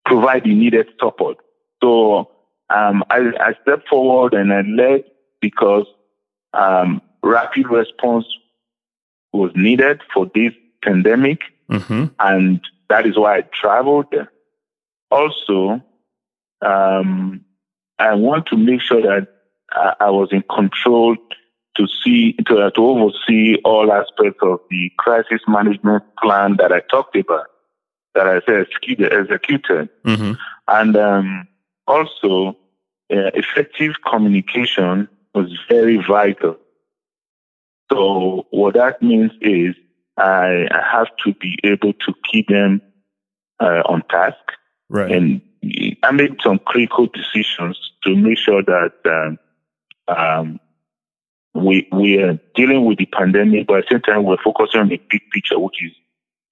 provide 0.05 0.45
the 0.45 0.55
needed 0.55 0.89
support. 0.99 1.39
So 1.83 2.31
um, 2.69 3.05
I, 3.11 3.31
I 3.41 3.55
stepped 3.63 3.89
forward 3.89 4.35
and 4.35 4.53
I 4.53 4.63
led 4.63 5.05
because 5.41 5.87
um, 6.53 7.01
rapid 7.23 7.69
response 7.69 8.27
was 9.33 9.53
needed 9.55 10.01
for 10.13 10.31
this 10.35 10.53
pandemic. 10.83 11.41
Mm-hmm. 11.71 12.07
And 12.19 12.61
that 12.89 13.07
is 13.07 13.17
why 13.17 13.39
I 13.39 13.43
traveled. 13.43 14.13
Also, 15.11 15.81
um, 16.63 17.45
I 17.99 18.15
want 18.15 18.47
to 18.47 18.57
make 18.57 18.81
sure 18.81 19.03
that 19.03 19.29
I, 19.71 19.95
I 20.01 20.11
was 20.11 20.31
in 20.33 20.43
control 20.43 21.17
to 21.81 21.87
see, 22.05 22.35
to, 22.47 22.59
uh, 22.59 22.71
to 22.71 22.81
oversee 22.81 23.57
all 23.65 23.93
aspects 23.93 24.41
of 24.43 24.61
the 24.71 24.91
crisis 24.99 25.41
management 25.49 26.05
plan 26.23 26.57
that 26.59 26.73
I 26.73 26.81
talked 26.91 27.17
about, 27.17 27.47
that 28.15 28.27
I 28.27 28.41
said 28.47 28.67
executed. 29.13 29.89
Mm-hmm. 30.05 30.33
And 30.69 30.97
um, 30.97 31.49
also, 31.87 32.57
uh, 33.13 33.31
effective 33.35 33.95
communication 34.09 35.09
was 35.35 35.53
very 35.69 35.97
vital 35.97 36.57
so 37.93 38.47
what 38.51 38.75
that 38.75 39.03
means 39.03 39.33
is 39.41 39.75
I, 40.17 40.67
have 40.93 41.09
to 41.25 41.35
be 41.35 41.59
able 41.65 41.93
to 41.93 42.15
keep 42.31 42.49
them 42.49 42.83
uh, 43.59 43.83
on 43.87 44.03
task. 44.09 44.37
Right. 44.89 45.11
And 45.11 45.41
I 46.03 46.13
made 46.13 46.37
some 46.43 46.59
critical 46.59 47.07
decisions 47.07 47.79
to 48.05 48.17
make 48.17 48.39
sure 48.39 48.63
that 48.63 48.93
um, 49.07 49.39
um, 50.15 50.61
we 51.55 51.89
we 51.93 52.19
are 52.19 52.39
dealing 52.55 52.85
with 52.85 52.99
the 52.99 53.07
pandemic, 53.07 53.67
but 53.67 53.79
at 53.79 53.85
the 53.85 53.95
same 53.95 54.03
time 54.03 54.25
we're 54.25 54.43
focusing 54.43 54.81
on 54.81 54.89
the 54.89 55.01
big 55.11 55.23
picture, 55.33 55.59
which 55.59 55.83
is 55.83 55.93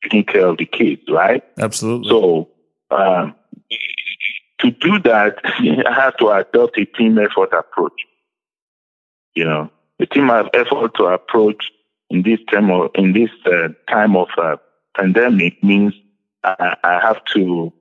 taking 0.02 0.24
care 0.24 0.46
of 0.46 0.58
the 0.58 0.66
kids, 0.66 1.02
right? 1.08 1.42
Absolutely. 1.58 2.08
So 2.08 2.48
um, 2.90 3.34
to 4.58 4.70
do 4.70 4.98
that, 5.00 5.38
I 5.44 5.94
have 5.94 6.16
to 6.18 6.28
adopt 6.30 6.78
a 6.78 6.84
team 6.84 7.18
effort 7.18 7.52
approach. 7.52 7.92
You 9.34 9.44
know, 9.44 9.70
the 9.98 10.06
team 10.06 10.30
effort 10.30 10.94
to 10.96 11.04
approach 11.04 11.70
in 12.10 12.22
this 12.22 12.40
time 12.50 12.70
of 12.70 12.90
in 12.94 13.12
this 13.12 13.30
uh, 13.46 13.68
time 13.88 14.16
of 14.16 14.28
uh, 14.36 14.56
pandemic 14.96 15.62
means 15.62 15.94
I, 16.44 16.76
I 16.82 17.00
have 17.00 17.24
to 17.34 17.72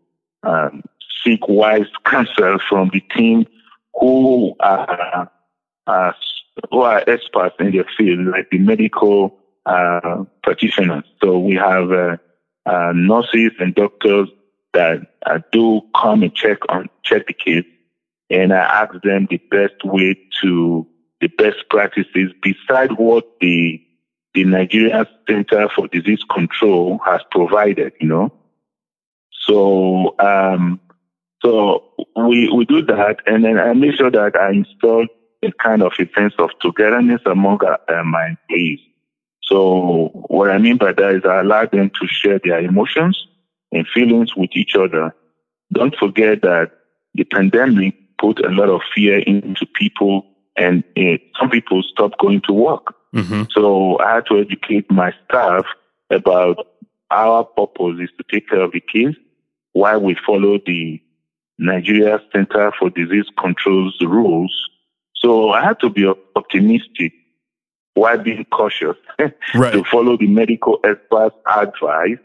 um, 0.44 0.84
seek 1.24 1.48
wise 1.48 1.88
counsel 2.06 2.60
from 2.70 2.90
the 2.94 3.02
team 3.16 3.46
who 4.00 4.56
are 4.60 5.32
uh, 5.88 6.12
who 6.72 6.82
are 6.82 7.04
experts 7.08 7.56
in 7.60 7.72
their 7.72 7.86
field, 7.98 8.28
like 8.28 8.50
the 8.50 8.60
medical 8.60 9.38
uh, 9.66 10.24
practitioners. 10.44 11.04
So 11.24 11.40
we 11.40 11.56
have 11.56 11.92
uh, 11.92 12.18
uh, 12.66 12.94
nurses 12.96 13.52
and 13.60 13.76
doctors 13.76 14.30
that 14.74 15.08
do 15.52 15.82
come 16.00 16.24
and 16.24 16.34
check 16.36 16.60
on 16.70 16.90
check 17.04 17.28
the 17.28 17.34
kids, 17.34 17.68
and 18.30 18.54
I 18.54 18.84
ask 18.84 18.94
them 19.04 19.28
the 19.30 19.38
best 19.50 19.84
way 19.84 20.18
to 20.42 20.88
the 21.20 21.28
best 21.28 21.58
practices 21.70 22.32
beside 22.42 22.92
what 22.94 23.26
the 23.42 23.82
the 24.34 24.44
Nigeria 24.44 25.08
Center 25.28 25.68
for 25.76 25.88
Disease 25.88 26.24
Control 26.32 27.00
has 27.06 27.22
provided, 27.32 27.94
you 28.00 28.08
know. 28.08 28.32
So 29.48 30.16
um, 30.20 30.80
so 31.44 31.84
we 32.16 32.50
we 32.50 32.66
do 32.66 32.84
that, 32.84 33.18
and 33.26 33.44
then 33.44 33.58
I 33.58 33.74
make 33.74 33.96
sure 33.96 34.12
that 34.12 34.36
I 34.36 34.52
install 34.52 35.08
a 35.44 35.52
kind 35.52 35.82
of 35.84 35.94
a 36.00 36.10
sense 36.18 36.34
of 36.40 36.50
togetherness 36.62 37.22
among 37.26 37.60
uh, 37.64 38.04
my 38.04 38.28
employees. 38.28 38.80
So 39.44 40.10
what 40.28 40.50
I 40.50 40.58
mean 40.58 40.78
by 40.78 40.94
that 40.94 41.16
is 41.16 41.22
I 41.26 41.40
allow 41.42 41.66
them 41.66 41.90
to 42.02 42.08
share 42.08 42.40
their 42.44 42.60
emotions 42.60 43.28
and 43.72 43.88
feelings 43.94 44.36
with 44.36 44.52
each 44.54 44.76
other. 44.76 45.16
Don't 45.72 45.96
forget 45.96 46.42
that 46.42 46.72
the 47.14 47.24
pandemic 47.24 47.96
put 48.20 48.44
a 48.44 48.50
lot 48.50 48.70
of 48.70 48.82
fear 48.94 49.20
into 49.20 49.66
people 49.66 50.26
and 50.56 50.84
it, 50.96 51.22
some 51.40 51.50
people 51.50 51.84
stopped 51.84 52.20
going 52.20 52.42
to 52.48 52.54
work. 52.54 52.96
Mm-hmm. 53.14 53.44
So 53.52 54.00
I 54.00 54.16
had 54.16 54.26
to 54.28 54.40
educate 54.40 54.90
my 54.92 55.14
staff 55.26 55.66
about 56.10 56.58
our 57.12 57.44
purpose 57.46 58.00
is 58.02 58.10
to 58.18 58.24
take 58.32 58.50
care 58.50 58.62
of 58.62 58.72
the 58.72 58.82
kids 58.82 59.16
while 59.74 60.02
we 60.02 60.18
follow 60.26 60.58
the 60.66 61.02
Nigeria 61.58 62.20
Center 62.34 62.72
for 62.78 62.90
Disease 62.90 63.26
Control's 63.40 63.98
rules. 64.02 64.54
So 65.20 65.52
I 65.52 65.64
had 65.64 65.80
to 65.80 65.90
be 65.90 66.12
optimistic 66.36 67.14
while 67.96 68.18
being 68.18 68.46
cautious 68.52 68.96
right. 69.56 69.74
to 69.74 69.84
follow 69.86 70.18
the 70.18 70.28
medical 70.28 70.80
experts' 70.84 71.36
advice. 71.48 72.20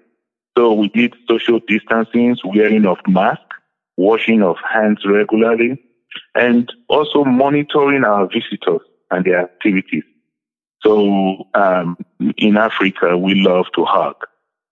So 0.57 0.75
we 0.75 0.89
did 0.89 1.15
social 1.29 1.61
distancing, 1.67 2.37
wearing 2.45 2.85
of 2.85 2.99
masks, 3.07 3.43
washing 3.97 4.43
of 4.43 4.57
hands 4.71 4.99
regularly, 5.07 5.83
and 6.35 6.71
also 6.89 7.25
monitoring 7.25 8.05
our 8.05 8.27
visitors 8.27 8.83
and 9.11 9.25
their 9.25 9.41
activities. 9.41 10.05
So 10.83 11.47
um, 11.55 11.97
in 12.37 12.57
Africa, 12.57 13.17
we 13.17 13.35
love 13.37 13.67
to 13.75 13.85
hug. 13.85 14.17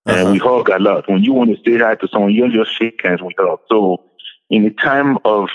Uh-huh. 0.07 0.17
And 0.17 0.33
we 0.33 0.39
hug 0.39 0.69
a 0.69 0.79
lot. 0.79 1.09
When 1.09 1.23
you 1.23 1.33
want 1.33 1.51
to 1.51 1.57
say 1.65 1.79
hi 1.79 1.95
to 1.95 2.09
someone, 2.09 2.33
you 2.33 2.43
don't 2.43 2.53
just 2.53 2.77
shake 2.77 3.01
hands 3.03 3.23
with 3.23 3.37
hug. 3.39 3.61
So 3.71 4.05
in 4.51 4.65
the 4.65 4.71
time 4.71 5.19
of 5.25 5.49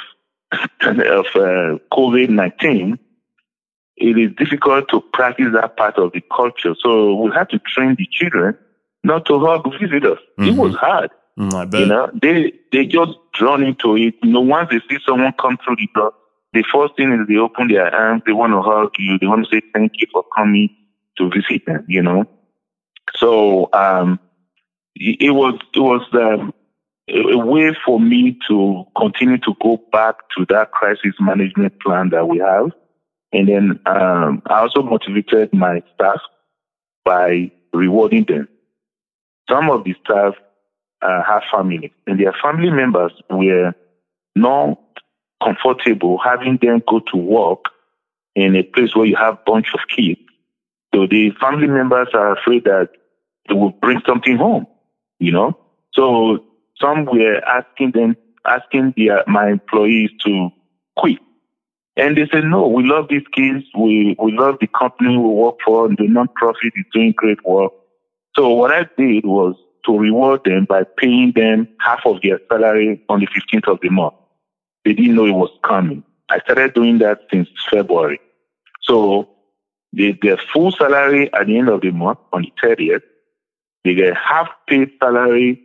of 0.81 1.25
uh, 1.35 1.77
COVID 1.91 2.29
nineteen, 2.29 2.99
it 3.97 4.17
is 4.17 4.31
difficult 4.37 4.89
to 4.89 5.01
practice 5.13 5.47
that 5.53 5.77
part 5.77 5.97
of 5.97 6.11
the 6.11 6.21
culture. 6.35 6.75
So 6.79 7.15
we 7.15 7.31
had 7.31 7.49
to 7.49 7.59
train 7.59 7.95
the 7.97 8.07
children 8.11 8.57
not 9.03 9.25
to 9.27 9.39
hug 9.39 9.71
visitors. 9.79 10.19
Mm-hmm. 10.39 10.49
It 10.49 10.55
was 10.55 10.75
hard. 10.75 11.11
Mm, 11.39 11.53
I 11.53 11.65
bet. 11.65 11.81
You 11.81 11.85
know, 11.87 12.09
they 12.21 12.53
they 12.71 12.85
just 12.85 13.11
drawn 13.33 13.63
into 13.63 13.95
it. 13.97 14.15
You 14.23 14.31
know, 14.31 14.41
once 14.41 14.69
they 14.71 14.79
see 14.89 15.01
someone 15.05 15.33
come 15.39 15.57
through 15.63 15.75
the 15.77 15.89
door, 15.93 16.13
the 16.53 16.63
first 16.73 16.95
thing 16.95 17.11
is 17.11 17.27
they 17.27 17.35
open 17.35 17.67
their 17.67 17.93
arms, 17.93 18.23
they 18.25 18.33
want 18.33 18.53
to 18.53 18.61
hug 18.61 18.91
you, 18.97 19.17
they 19.19 19.27
want 19.27 19.45
to 19.45 19.51
say 19.53 19.61
thank 19.73 19.93
you 19.97 20.07
for 20.11 20.23
coming 20.35 20.69
to 21.17 21.29
visit 21.29 21.65
them. 21.65 21.85
You 21.87 22.03
know, 22.03 22.25
so 23.15 23.69
um, 23.73 24.19
it, 24.95 25.21
it 25.21 25.31
was 25.31 25.59
it 25.73 25.79
was 25.79 26.01
um, 26.13 26.53
a 27.07 27.37
way 27.37 27.75
for 27.85 27.99
me 27.99 28.37
to 28.47 28.83
continue 28.97 29.37
to 29.39 29.53
go 29.61 29.81
back 29.91 30.15
to 30.37 30.45
that 30.49 30.71
crisis 30.71 31.13
management 31.19 31.79
plan 31.81 32.09
that 32.09 32.27
we 32.27 32.39
have. 32.39 32.71
And 33.31 33.47
then 33.47 33.79
um, 33.85 34.41
I 34.47 34.61
also 34.61 34.81
motivated 34.81 35.53
my 35.53 35.83
staff 35.93 36.19
by 37.03 37.51
rewarding 37.73 38.25
them. 38.27 38.47
Some 39.49 39.69
of 39.69 39.83
the 39.83 39.93
staff 40.03 40.33
uh, 41.01 41.21
have 41.23 41.43
family, 41.51 41.93
and 42.07 42.19
their 42.19 42.33
family 42.41 42.71
members 42.71 43.11
were 43.29 43.73
not 44.35 44.79
comfortable 45.43 46.17
having 46.23 46.57
them 46.61 46.81
go 46.87 47.01
to 47.11 47.17
work 47.17 47.65
in 48.35 48.55
a 48.55 48.63
place 48.63 48.95
where 48.95 49.05
you 49.05 49.15
have 49.15 49.35
a 49.35 49.39
bunch 49.45 49.67
of 49.73 49.79
kids 49.95 50.19
So 50.93 51.07
the 51.07 51.31
family 51.39 51.67
members 51.67 52.07
are 52.13 52.37
afraid 52.37 52.63
that 52.63 52.89
they 53.47 53.53
will 53.53 53.71
bring 53.71 54.01
something 54.07 54.37
home, 54.37 54.65
you 55.19 55.31
know. 55.31 55.57
So 55.93 56.43
some 56.79 57.05
were 57.05 57.41
asking 57.45 57.91
them, 57.91 58.17
asking 58.45 58.93
their, 58.97 59.23
my 59.27 59.49
employees 59.49 60.11
to 60.25 60.49
quit. 60.95 61.19
And 61.97 62.17
they 62.17 62.27
said, 62.31 62.43
no, 62.43 62.67
we 62.67 62.83
love 62.83 63.07
these 63.09 63.25
kids. 63.31 63.63
We, 63.77 64.15
we 64.19 64.37
love 64.37 64.57
the 64.59 64.67
company 64.67 65.17
we 65.17 65.29
work 65.29 65.55
for. 65.63 65.87
The 65.87 65.95
nonprofit 65.95 66.71
is 66.75 66.85
doing 66.93 67.13
great 67.15 67.43
work. 67.45 67.71
So 68.35 68.49
what 68.49 68.71
I 68.71 68.85
did 68.97 69.25
was 69.25 69.55
to 69.85 69.97
reward 69.97 70.41
them 70.43 70.65
by 70.65 70.83
paying 70.97 71.31
them 71.33 71.69
half 71.79 72.01
of 72.05 72.21
their 72.21 72.39
salary 72.49 73.01
on 73.07 73.21
the 73.21 73.27
15th 73.27 73.71
of 73.71 73.79
the 73.81 73.89
month. 73.89 74.15
They 74.83 74.93
didn't 74.93 75.15
know 75.15 75.25
it 75.25 75.31
was 75.31 75.51
coming. 75.63 76.03
I 76.29 76.39
started 76.39 76.73
doing 76.73 76.97
that 76.99 77.21
since 77.31 77.47
February. 77.71 78.19
So 78.81 79.29
they, 79.93 80.17
their 80.21 80.37
full 80.53 80.71
salary 80.71 81.31
at 81.33 81.47
the 81.47 81.57
end 81.57 81.69
of 81.69 81.81
the 81.81 81.91
month 81.91 82.19
on 82.33 82.41
the 82.41 82.51
30th, 82.61 83.03
they 83.83 83.93
get 83.93 84.17
half 84.17 84.49
paid 84.67 84.91
salary 84.99 85.61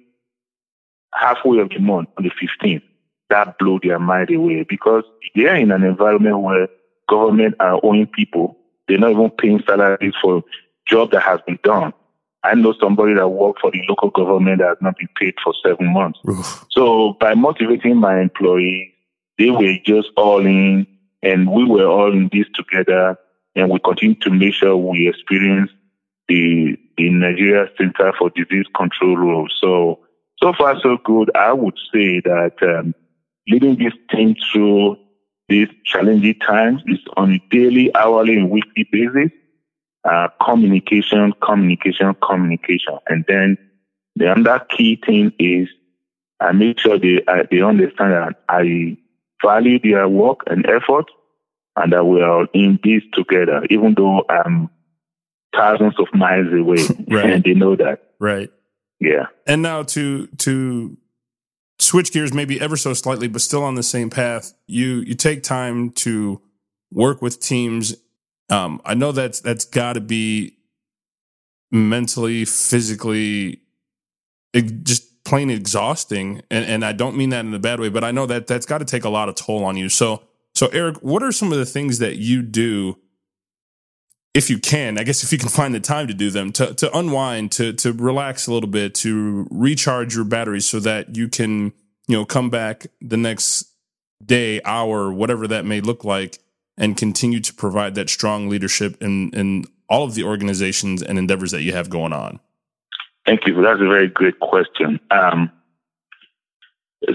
halfway 1.12 1.58
of 1.58 1.70
the 1.70 1.78
month 1.78 2.08
on 2.16 2.24
the 2.24 2.30
15th. 2.30 2.82
That 3.28 3.58
blew 3.58 3.78
their 3.82 3.98
mind 3.98 4.30
away 4.30 4.64
because 4.68 5.04
they 5.36 5.46
are 5.46 5.54
in 5.56 5.70
an 5.70 5.84
environment 5.84 6.40
where 6.40 6.68
government 7.08 7.54
are 7.60 7.78
owing 7.82 8.06
people. 8.06 8.56
They're 8.88 8.98
not 8.98 9.12
even 9.12 9.30
paying 9.30 9.62
salaries 9.66 10.14
for 10.20 10.42
job 10.86 11.12
that 11.12 11.22
has 11.22 11.40
been 11.46 11.58
done. 11.62 11.92
I 12.42 12.54
know 12.54 12.74
somebody 12.80 13.14
that 13.14 13.28
worked 13.28 13.60
for 13.60 13.70
the 13.70 13.82
local 13.88 14.10
government 14.10 14.58
that 14.58 14.68
has 14.68 14.78
not 14.80 14.96
been 14.98 15.08
paid 15.16 15.34
for 15.44 15.52
seven 15.64 15.92
months. 15.92 16.18
Oof. 16.28 16.64
So 16.70 17.16
by 17.20 17.34
motivating 17.34 17.98
my 17.98 18.20
employees, 18.20 18.92
they 19.38 19.50
were 19.50 19.74
just 19.84 20.08
all 20.16 20.44
in 20.44 20.86
and 21.22 21.50
we 21.50 21.64
were 21.64 21.86
all 21.86 22.12
in 22.12 22.30
this 22.32 22.46
together 22.54 23.16
and 23.54 23.70
we 23.70 23.78
continue 23.80 24.14
to 24.16 24.30
make 24.30 24.54
sure 24.54 24.76
we 24.76 25.08
experience 25.08 25.70
the, 26.28 26.76
the 26.96 27.10
Nigeria 27.10 27.68
Center 27.76 28.12
for 28.18 28.30
Disease 28.30 28.66
Control 28.74 29.16
role. 29.16 29.48
So, 29.60 30.00
so 30.42 30.52
far 30.56 30.78
so 30.80 30.98
good. 31.04 31.30
I 31.34 31.52
would 31.52 31.78
say 31.92 32.20
that 32.20 32.52
um, 32.62 32.94
leading 33.48 33.76
this 33.76 33.92
team 34.10 34.34
through 34.52 34.96
these 35.48 35.68
challenging 35.84 36.38
times 36.38 36.82
is 36.86 36.98
on 37.16 37.32
a 37.32 37.42
daily, 37.50 37.94
hourly, 37.94 38.36
and 38.36 38.50
weekly 38.50 38.88
basis. 38.90 39.32
Uh, 40.02 40.28
communication, 40.42 41.34
communication, 41.42 42.14
communication. 42.22 42.98
And 43.08 43.22
then 43.28 43.58
the 44.16 44.30
other 44.30 44.64
key 44.70 44.98
thing 45.04 45.32
is 45.38 45.68
I 46.40 46.52
make 46.52 46.78
sure 46.80 46.98
they, 46.98 47.22
uh, 47.28 47.42
they 47.50 47.60
understand 47.60 48.12
that 48.12 48.34
I 48.48 48.96
value 49.44 49.78
their 49.78 50.08
work 50.08 50.40
and 50.46 50.64
effort 50.66 51.04
and 51.76 51.92
that 51.92 52.04
we 52.04 52.22
are 52.22 52.46
in 52.54 52.78
this 52.82 53.02
together, 53.12 53.66
even 53.68 53.94
though 53.94 54.24
I'm 54.28 54.70
thousands 55.54 55.98
of 55.98 56.06
miles 56.14 56.46
away 56.52 56.78
right. 57.08 57.30
and 57.30 57.44
they 57.44 57.52
know 57.54 57.76
that. 57.76 58.00
Right. 58.18 58.50
Yeah. 59.00 59.26
And 59.46 59.62
now 59.62 59.82
to, 59.82 60.26
to 60.26 60.96
switch 61.78 62.12
gears 62.12 62.32
maybe 62.32 62.60
ever 62.60 62.76
so 62.76 62.94
slightly, 62.94 63.26
but 63.26 63.40
still 63.40 63.64
on 63.64 63.74
the 63.74 63.82
same 63.82 64.10
path, 64.10 64.52
you, 64.66 65.00
you 65.00 65.14
take 65.14 65.42
time 65.42 65.90
to 65.90 66.40
work 66.92 67.22
with 67.22 67.40
teams 67.40 67.96
um, 68.50 68.82
I 68.84 68.94
know 68.94 69.12
that's 69.12 69.40
that's 69.40 69.64
got 69.64 69.94
to 69.94 70.00
be 70.00 70.56
mentally, 71.70 72.44
physically, 72.44 73.60
just 74.54 75.24
plain 75.24 75.50
exhausting, 75.50 76.42
and 76.50 76.64
and 76.64 76.84
I 76.84 76.92
don't 76.92 77.16
mean 77.16 77.30
that 77.30 77.44
in 77.44 77.54
a 77.54 77.60
bad 77.60 77.78
way, 77.78 77.88
but 77.88 78.02
I 78.02 78.10
know 78.10 78.26
that 78.26 78.48
that's 78.48 78.66
got 78.66 78.78
to 78.78 78.84
take 78.84 79.04
a 79.04 79.08
lot 79.08 79.28
of 79.28 79.36
toll 79.36 79.64
on 79.64 79.76
you. 79.76 79.88
So 79.88 80.22
so 80.54 80.66
Eric, 80.68 80.96
what 80.96 81.22
are 81.22 81.32
some 81.32 81.52
of 81.52 81.58
the 81.58 81.66
things 81.66 82.00
that 82.00 82.16
you 82.16 82.42
do? 82.42 82.98
If 84.32 84.48
you 84.48 84.58
can, 84.58 84.98
I 84.98 85.02
guess 85.02 85.24
if 85.24 85.32
you 85.32 85.38
can 85.38 85.48
find 85.48 85.74
the 85.74 85.80
time 85.80 86.06
to 86.06 86.14
do 86.14 86.30
them, 86.30 86.52
to 86.52 86.74
to 86.74 86.96
unwind, 86.96 87.52
to 87.52 87.72
to 87.74 87.92
relax 87.92 88.46
a 88.46 88.52
little 88.52 88.70
bit, 88.70 88.94
to 88.96 89.46
recharge 89.50 90.14
your 90.14 90.24
batteries 90.24 90.66
so 90.66 90.80
that 90.80 91.16
you 91.16 91.28
can, 91.28 91.72
you 92.06 92.16
know, 92.16 92.24
come 92.24 92.50
back 92.50 92.86
the 93.00 93.16
next 93.16 93.70
day, 94.24 94.60
hour, 94.64 95.12
whatever 95.12 95.48
that 95.48 95.64
may 95.64 95.80
look 95.80 96.04
like, 96.04 96.38
and 96.76 96.96
continue 96.96 97.40
to 97.40 97.54
provide 97.54 97.94
that 97.96 98.08
strong 98.08 98.48
leadership 98.48 99.02
in, 99.02 99.30
in 99.30 99.64
all 99.88 100.04
of 100.04 100.14
the 100.14 100.24
organizations 100.24 101.02
and 101.02 101.18
endeavors 101.18 101.50
that 101.50 101.62
you 101.62 101.72
have 101.72 101.90
going 101.90 102.12
on? 102.12 102.38
Thank 103.26 103.46
you. 103.46 103.60
That's 103.60 103.80
a 103.80 103.88
very 103.88 104.08
good 104.08 104.38
question. 104.40 105.00
Um, 105.10 105.50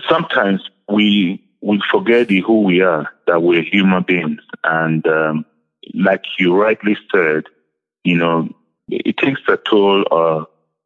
sometimes 0.09 0.61
we 0.89 1.41
we 1.61 1.81
forget 1.91 2.29
who 2.29 2.61
we 2.61 2.81
are, 2.81 3.09
that 3.25 3.41
we're 3.41 3.63
human 3.63 4.03
beings, 4.03 4.41
and 4.63 5.05
um, 5.07 5.45
like 5.93 6.23
you 6.39 6.55
rightly 6.55 6.97
said, 7.11 7.45
you 8.03 8.17
know, 8.17 8.49
it 8.87 9.17
takes 9.17 9.41
a 9.47 9.57
toll, 9.57 10.05
uh, 10.11 10.43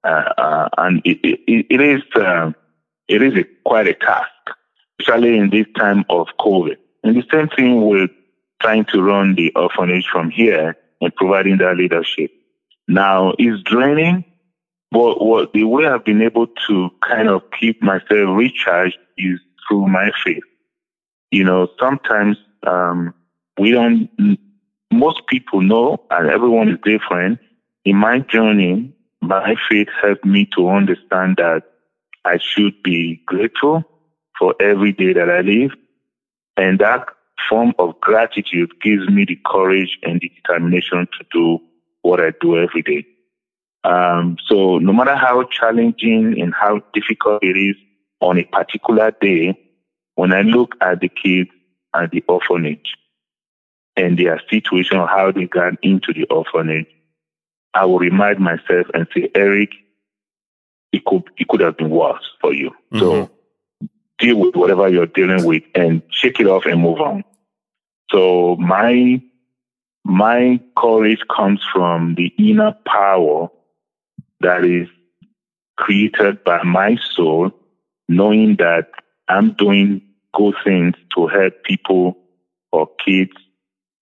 uh, 0.08 0.34
uh, 0.38 0.70
and 0.78 1.02
it, 1.04 1.20
it, 1.24 1.66
it 1.70 1.82
is 1.82 2.02
uh, 2.16 2.52
it 3.08 3.22
is 3.22 3.34
a, 3.36 3.44
quite 3.66 3.88
a 3.88 3.94
task, 3.94 4.30
especially 5.00 5.38
in 5.38 5.50
this 5.50 5.66
time 5.78 6.06
of 6.10 6.28
COVID. 6.40 6.78
And 7.04 7.16
the 7.16 7.24
same 7.32 7.50
thing 7.50 7.88
with 7.88 8.10
trying 8.62 8.86
to 8.86 9.02
run 9.02 9.36
the 9.36 9.52
orphanage 9.56 10.08
from 10.12 10.30
here 10.30 10.76
and 11.02 11.16
providing 11.16 11.58
that 11.58 11.78
leadership. 11.78 12.32
Now 12.88 13.34
it's 13.38 13.62
draining, 13.64 14.26
but 14.92 15.24
what 15.24 15.54
the 15.54 15.64
way 15.66 15.86
I've 15.86 16.06
been 16.06 16.22
able 16.22 16.48
to 16.68 16.90
kind 17.08 17.30
of 17.30 17.44
keep 17.60 17.82
myself 17.82 18.38
recharged 18.38 18.98
is 19.18 19.40
through 19.68 19.88
my 19.88 20.12
faith. 20.24 20.44
You 21.32 21.44
know, 21.44 21.68
sometimes 21.80 22.38
um, 22.66 23.14
we 23.60 23.72
don't. 23.72 24.10
Most 24.92 25.28
people 25.28 25.62
know, 25.62 26.02
and 26.10 26.30
everyone 26.30 26.70
is 26.70 26.78
different. 26.84 27.40
In 27.86 27.96
my 27.96 28.20
journey, 28.20 28.94
my 29.22 29.56
faith 29.70 29.88
helped 30.02 30.26
me 30.26 30.50
to 30.56 30.70
understand 30.70 31.38
that 31.38 31.64
I 32.26 32.38
should 32.38 32.82
be 32.84 33.22
grateful 33.26 33.84
for 34.38 34.56
every 34.60 34.92
day 34.92 35.14
that 35.14 35.30
I 35.30 35.42
live, 35.42 35.72
and 36.58 36.80
that 36.80 37.06
form 37.48 37.74
of 37.80 38.00
gratitude 38.02 38.72
gives 38.82 39.08
me 39.10 39.26
the 39.26 39.40
courage 39.46 39.98
and 40.04 40.20
the 40.20 40.30
determination 40.30 41.08
to 41.18 41.26
do 41.32 41.60
what 42.02 42.20
I 42.20 42.32
do 42.42 42.58
every 42.58 42.82
day. 42.82 43.06
Um, 43.84 44.38
so 44.46 44.78
no 44.80 44.92
matter 44.92 45.16
how 45.16 45.44
challenging 45.44 46.42
and 46.42 46.54
how 46.54 46.82
difficult 46.94 47.44
it 47.44 47.58
is 47.58 47.76
on 48.20 48.38
a 48.38 48.44
particular 48.44 49.12
day, 49.22 49.58
when 50.16 50.34
I 50.34 50.42
look 50.42 50.76
at 50.82 51.00
the 51.00 51.10
kids 51.10 51.50
at 51.96 52.12
the 52.12 52.24
orphanage 52.28 52.96
and 53.96 54.18
their 54.18 54.42
situation 54.50 54.98
or 54.98 55.08
how 55.08 55.32
they 55.32 55.46
got 55.46 55.74
into 55.84 56.14
the 56.14 56.26
orphanage, 56.26 56.88
I 57.74 57.86
will 57.86 58.00
remind 58.00 58.40
myself 58.40 58.88
and 58.94 59.08
say, 59.14 59.30
Eric, 59.36 59.72
it 60.92 61.06
could 61.06 61.24
it 61.38 61.48
could 61.48 61.62
have 61.62 61.78
been 61.78 61.90
worse 61.90 62.24
for 62.42 62.54
you. 62.54 62.72
Mm-hmm. 62.92 63.00
So 63.00 63.30
deal 64.18 64.38
with 64.38 64.56
whatever 64.56 64.90
you're 64.90 65.06
dealing 65.06 65.46
with 65.46 65.64
and 65.76 66.02
shake 66.10 66.40
it 66.40 66.48
off 66.48 66.66
and 66.66 66.82
move 66.82 67.00
on. 67.00 67.24
So 68.12 68.56
my 68.58 69.22
my 70.04 70.60
courage 70.78 71.22
comes 71.34 71.62
from 71.72 72.16
the 72.16 72.34
inner 72.38 72.76
power 72.86 73.50
that 74.42 74.64
is 74.64 74.88
created 75.78 76.44
by 76.44 76.64
my 76.64 76.98
soul, 77.14 77.52
knowing 78.08 78.56
that 78.58 78.90
I'm 79.28 79.54
doing 79.54 80.02
good 80.34 80.56
things 80.64 80.96
to 81.16 81.28
help 81.28 81.64
people 81.64 82.18
or 82.72 82.90
kids. 83.06 83.32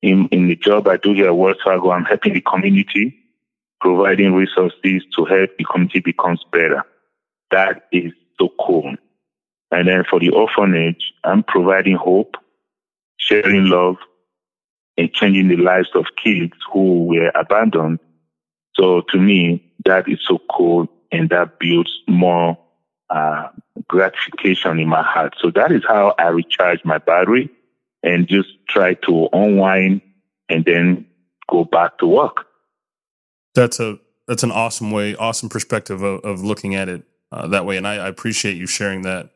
In, 0.01 0.27
in 0.31 0.47
the 0.47 0.55
job 0.55 0.87
I 0.87 0.97
do 0.97 1.13
here 1.13 1.27
at 1.27 1.37
Wells 1.37 1.57
Fargo, 1.63 1.91
I'm 1.91 2.05
helping 2.05 2.33
the 2.33 2.41
community, 2.41 3.17
providing 3.81 4.33
resources 4.33 5.03
to 5.15 5.25
help 5.25 5.49
the 5.57 5.65
community 5.69 5.99
becomes 5.99 6.43
better. 6.51 6.83
That 7.51 7.87
is 7.91 8.13
so 8.39 8.49
cool. 8.59 8.95
And 9.71 9.87
then 9.87 10.03
for 10.09 10.19
the 10.19 10.29
orphanage, 10.29 11.13
I'm 11.23 11.43
providing 11.43 11.95
hope 11.95 12.35
sharing 13.17 13.65
love, 13.65 13.97
and 14.97 15.11
changing 15.13 15.47
the 15.47 15.57
lives 15.57 15.89
of 15.93 16.05
kids 16.23 16.53
who 16.71 17.05
were 17.05 17.31
abandoned. 17.35 17.99
So 18.73 19.01
to 19.09 19.19
me, 19.19 19.71
that 19.85 20.09
is 20.09 20.19
so 20.25 20.39
cool 20.49 20.87
and 21.11 21.29
that 21.29 21.59
builds 21.59 21.91
more 22.07 22.57
uh, 23.09 23.49
gratification 23.87 24.79
in 24.79 24.87
my 24.87 25.03
heart. 25.03 25.35
So 25.39 25.51
that 25.51 25.71
is 25.71 25.83
how 25.87 26.15
I 26.17 26.29
recharge 26.29 26.83
my 26.83 26.97
battery 26.97 27.49
and 28.07 28.27
just 28.27 28.49
try 28.69 28.93
to 28.93 29.27
unwind 29.33 30.01
and 30.49 30.63
then 30.63 31.05
go 31.49 31.65
back 31.65 31.97
to 31.99 32.07
work. 32.07 32.45
That's 33.53 33.79
a 33.79 33.99
that's 34.27 34.43
an 34.43 34.51
awesome 34.51 34.91
way, 34.91 35.15
awesome 35.15 35.49
perspective 35.49 36.01
of, 36.01 36.21
of 36.21 36.43
looking 36.43 36.75
at 36.75 36.89
it 36.89 37.03
uh, 37.31 37.47
that 37.47 37.65
way, 37.65 37.77
and 37.77 37.87
I, 37.87 37.95
I, 37.95 38.07
appreciate 38.07 38.57
you 38.57 38.67
sharing 38.67 39.01
that. 39.03 39.29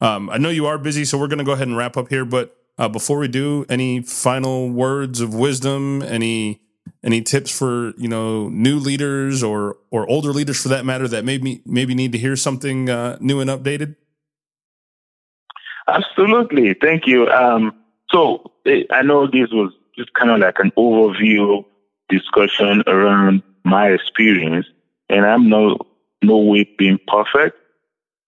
Um, 0.00 0.30
I 0.30 0.38
know 0.38 0.48
you 0.48 0.66
are 0.66 0.78
busy, 0.78 1.04
so 1.04 1.18
we're 1.18 1.28
going 1.28 1.38
to 1.38 1.44
go 1.44 1.52
ahead 1.52 1.68
and 1.68 1.76
wrap 1.76 1.96
up 1.96 2.08
here. 2.08 2.24
But 2.24 2.56
uh, 2.78 2.88
before 2.88 3.18
we 3.18 3.28
do, 3.28 3.64
any 3.68 4.02
final 4.02 4.70
words 4.70 5.20
of 5.20 5.34
wisdom? 5.34 6.02
Any 6.02 6.60
any 7.02 7.22
tips 7.22 7.56
for 7.56 7.92
you 7.96 8.08
know 8.08 8.48
new 8.48 8.78
leaders 8.78 9.42
or 9.42 9.76
or 9.90 10.08
older 10.08 10.32
leaders 10.32 10.62
for 10.62 10.68
that 10.68 10.84
matter 10.84 11.08
that 11.08 11.24
maybe 11.24 11.62
maybe 11.64 11.94
need 11.94 12.12
to 12.12 12.18
hear 12.18 12.36
something 12.36 12.90
uh, 12.90 13.16
new 13.20 13.40
and 13.40 13.50
updated? 13.50 13.96
Absolutely, 15.88 16.74
thank 16.74 17.06
you. 17.06 17.28
Um, 17.28 17.72
so 18.10 18.52
eh, 18.66 18.84
I 18.90 19.02
know 19.02 19.26
this 19.26 19.50
was 19.50 19.72
just 19.96 20.12
kind 20.14 20.30
of 20.30 20.40
like 20.40 20.58
an 20.58 20.72
overview 20.76 21.64
discussion 22.08 22.82
around 22.86 23.42
my 23.64 23.88
experience, 23.88 24.66
and 25.08 25.26
I'm 25.26 25.48
no 25.48 25.78
no 26.22 26.38
way 26.38 26.68
being 26.78 26.98
perfect, 27.06 27.56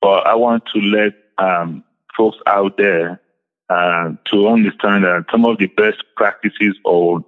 but 0.01 0.27
I 0.27 0.35
want 0.35 0.65
to 0.75 0.81
let 0.81 1.15
um, 1.39 1.85
folks 2.17 2.39
out 2.47 2.77
there 2.77 3.21
uh, 3.69 4.11
to 4.27 4.49
understand 4.49 5.05
that 5.05 5.27
some 5.31 5.45
of 5.47 5.59
the 5.59 5.67
best 5.67 6.03
practices 6.17 6.77
or 6.85 7.25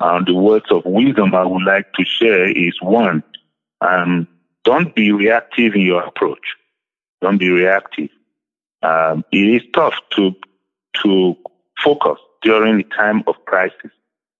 uh, 0.00 0.22
the 0.24 0.34
words 0.34 0.66
of 0.70 0.84
wisdom 0.84 1.34
I 1.34 1.44
would 1.44 1.64
like 1.64 1.92
to 1.94 2.04
share 2.04 2.48
is 2.50 2.80
one, 2.80 3.22
um, 3.80 4.26
don't 4.64 4.94
be 4.94 5.12
reactive 5.12 5.74
in 5.74 5.82
your 5.82 6.02
approach. 6.02 6.56
Don't 7.20 7.38
be 7.38 7.50
reactive. 7.50 8.10
Um, 8.82 9.24
it 9.30 9.62
is 9.62 9.62
tough 9.74 9.94
to 10.16 10.34
to 11.02 11.36
focus 11.82 12.18
during 12.42 12.78
the 12.78 12.84
time 12.84 13.22
of 13.26 13.36
crisis, 13.46 13.90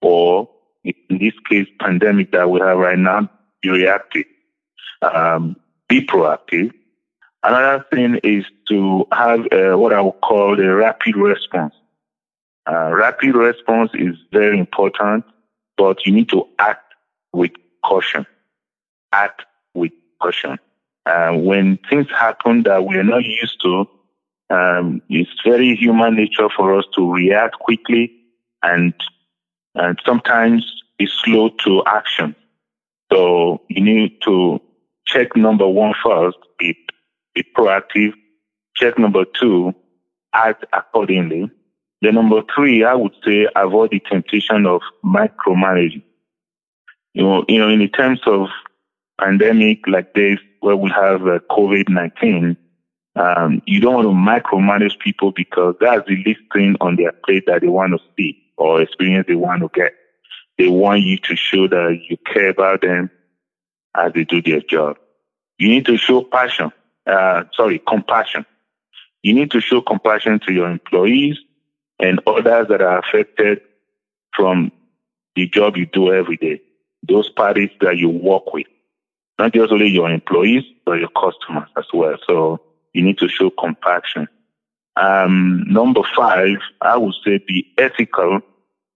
or 0.01 0.49
in 0.85 0.95
this 1.11 1.35
case, 1.49 1.69
pandemic 1.81 2.33
that 2.33 2.51
we 2.51 2.61
have 2.61 2.79
right 2.79 2.99
now. 2.99 3.31
Be 3.61 3.71
reactive. 3.71 4.25
Um, 5.03 5.57
be 5.89 6.05
proactive. 6.05 6.73
Another 7.45 7.85
thing 7.93 8.21
is 8.23 8.45
to 8.69 9.07
have 9.13 9.47
what 9.51 9.93
I 9.93 10.01
would 10.01 10.21
call 10.21 10.59
a 10.61 10.75
rapid 10.75 11.17
response. 11.17 11.75
Uh, 12.71 12.91
rapid 12.93 13.35
response 13.35 13.91
is 13.95 14.17
very 14.33 14.59
important, 14.59 15.25
but 15.77 16.07
you 16.07 16.13
need 16.13 16.29
to 16.29 16.47
act 16.59 16.95
with 17.33 17.51
caution. 17.85 18.25
Act 19.13 19.43
with 19.75 19.93
caution. 20.21 20.59
Uh, 21.05 21.33
when 21.33 21.79
things 21.91 22.07
happen 22.11 22.63
that 22.63 22.85
we're 22.85 23.03
not 23.03 23.25
used 23.25 23.61
to, 23.63 23.89
um, 24.53 25.01
it's 25.09 25.31
very 25.45 25.75
human 25.75 26.17
nature 26.17 26.49
for 26.55 26.79
us 26.79 26.85
to 26.95 27.13
react 27.13 27.55
quickly 27.55 28.13
and 28.63 28.93
and 29.75 29.99
sometimes 30.05 30.83
be 30.99 31.07
slow 31.07 31.49
to 31.65 31.83
action. 31.87 32.37
So 33.11 33.63
you 33.69 33.83
need 33.83 34.21
to 34.25 34.61
check 35.07 35.35
number 35.37 35.67
one 35.67 35.95
first, 36.05 36.37
be 36.59 36.77
be 37.35 37.45
proactive. 37.57 38.13
Check 38.77 38.99
number 38.99 39.25
two, 39.25 39.75
act 40.35 40.65
accordingly. 40.73 41.51
The 42.03 42.13
number 42.13 42.43
three, 42.55 42.85
I 42.85 42.95
would 42.95 43.15
say 43.25 43.49
avoid 43.57 43.91
the 43.93 44.01
temptation 44.01 44.67
of 44.67 44.83
micromanaging. 45.05 46.03
You 47.15 47.23
know, 47.23 47.45
you 47.49 47.59
know, 47.59 47.69
in 47.69 47.79
the 47.79 47.89
terms 47.89 48.21
of 48.27 48.49
pandemic 49.19 49.87
like 49.87 50.15
this, 50.15 50.39
where 50.61 50.77
we 50.77 50.91
have 50.91 51.23
uh, 51.23 51.39
COVID-19, 51.51 52.57
um, 53.17 53.63
you 53.67 53.81
don't 53.81 53.95
want 53.95 54.07
to 54.07 54.49
micromanage 54.51 54.99
people 54.99 55.33
because 55.33 55.75
that's 55.81 56.07
the 56.07 56.17
least 56.25 56.41
thing 56.53 56.77
on 56.81 56.97
their 56.97 57.13
plate 57.13 57.45
that 57.47 57.61
they 57.61 57.69
want 57.69 57.93
to 57.93 57.99
see 58.17 58.39
or 58.57 58.81
experience 58.81 59.27
they 59.29 59.35
want 59.35 59.63
to 59.63 59.71
get. 59.75 59.93
They 60.59 60.69
want 60.69 61.03
you 61.03 61.19
to 61.19 61.37
show 61.37 61.69
that 61.69 62.01
you 62.09 62.17
care 62.33 62.49
about 62.49 62.83
them 62.83 63.11
as 63.97 64.13
they 64.13 64.25
do 64.25 64.41
their 64.41 64.61
job. 64.61 64.97
You 65.59 65.69
need 65.69 65.87
to 65.87 65.97
show 65.97 66.23
passion 66.23 66.73
uh, 67.07 67.45
sorry, 67.55 67.81
compassion. 67.87 68.47
You 69.23 69.35
need 69.35 69.51
to 69.53 69.61
show 69.61 69.81
compassion 69.81 70.41
to 70.47 70.53
your 70.53 70.71
employees 70.71 71.37
and 71.99 72.21
others 72.27 72.69
that 72.69 72.81
are 72.81 72.99
affected 72.99 73.61
from 74.35 74.73
the 75.37 75.49
job 75.49 75.77
you 75.77 75.87
do 75.87 76.13
every 76.13 76.37
day. 76.37 76.61
Those 77.09 77.29
parties 77.29 77.71
that 77.81 77.97
you 77.97 78.09
work 78.09 78.53
with, 78.53 78.67
not 79.39 79.53
just 79.53 79.73
only 79.73 79.89
your 79.89 80.11
employees, 80.11 80.65
but 80.85 80.99
your 80.99 81.09
customers 81.09 81.69
as 81.77 81.85
well. 81.93 82.17
So 82.27 82.61
you 82.93 83.03
need 83.03 83.19
to 83.19 83.29
show 83.29 83.51
compassion. 83.51 84.29
Um, 84.97 85.65
number 85.69 86.03
five, 86.15 86.59
I 86.81 86.97
would 86.97 87.15
say 87.25 87.39
be 87.47 87.73
ethical 87.79 88.41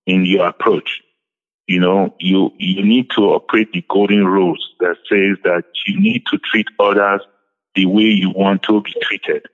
in 0.06 0.24
your 0.24 0.46
approach. 0.46 1.02
You 1.66 1.80
know, 1.80 2.14
you, 2.20 2.52
you 2.58 2.84
need 2.84 3.10
to 3.16 3.22
operate 3.22 3.72
the 3.72 3.84
golden 3.88 4.26
rules 4.26 4.74
that 4.80 4.96
says 5.08 5.36
that 5.44 5.64
you 5.86 5.98
need 5.98 6.24
to 6.30 6.38
treat 6.38 6.66
others 6.78 7.22
the 7.74 7.86
way 7.86 8.04
you 8.04 8.30
want 8.30 8.62
to 8.64 8.82
be 8.82 8.94
treated. 9.02 9.46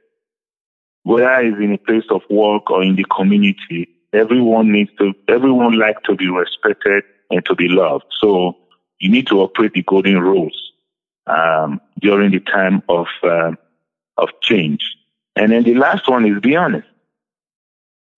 Whether 1.04 1.40
it's 1.40 1.58
in 1.58 1.72
a 1.72 1.78
place 1.78 2.04
of 2.10 2.22
work 2.28 2.70
or 2.70 2.82
in 2.82 2.96
the 2.96 3.04
community, 3.04 3.88
everyone 4.12 4.70
needs 4.70 4.90
to, 4.98 5.14
everyone 5.28 5.78
likes 5.78 6.02
to 6.04 6.14
be 6.14 6.28
respected 6.28 7.04
and 7.30 7.44
to 7.46 7.54
be 7.54 7.68
loved. 7.68 8.04
So 8.20 8.56
you 8.98 9.10
need 9.10 9.26
to 9.28 9.40
operate 9.40 9.72
the 9.72 9.82
golden 9.82 10.20
rules 10.20 10.72
um, 11.26 11.80
during 12.00 12.30
the 12.30 12.40
time 12.40 12.82
of 12.88 13.06
uh, 13.22 13.52
of 14.16 14.28
change. 14.42 14.96
And 15.36 15.52
then 15.52 15.62
the 15.64 15.74
last 15.74 16.08
one 16.08 16.26
is 16.26 16.40
be 16.40 16.56
honest. 16.56 16.86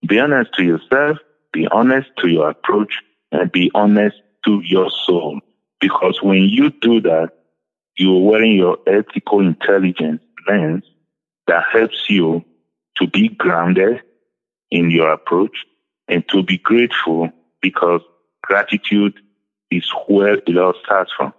Be 0.07 0.19
honest 0.19 0.53
to 0.55 0.65
yourself. 0.65 1.19
Be 1.53 1.67
honest 1.69 2.09
to 2.19 2.29
your 2.29 2.51
approach, 2.51 3.01
and 3.31 3.51
be 3.53 3.71
honest 3.75 4.17
to 4.45 4.61
your 4.65 4.91
soul. 5.07 5.41
Because 5.81 6.21
when 6.21 6.43
you 6.43 6.71
do 6.71 7.01
that, 7.03 7.31
you're 7.97 8.21
wearing 8.21 8.57
your 8.57 8.79
ethical 8.89 9.41
intelligence 9.41 10.21
lens 10.49 10.83
that 11.47 11.63
helps 11.73 12.11
you 12.11 12.45
to 12.97 13.07
be 13.07 13.29
grounded 13.29 14.01
in 14.71 14.91
your 14.91 15.13
approach 15.13 15.65
and 16.09 16.29
to 16.29 16.43
be 16.43 16.59
grateful 16.59 17.31
because 17.63 18.01
gratitude 18.43 19.15
is 19.71 19.89
where 20.09 20.35
it 20.35 20.59
all 20.59 20.75
starts 20.83 21.13
from. 21.17 21.33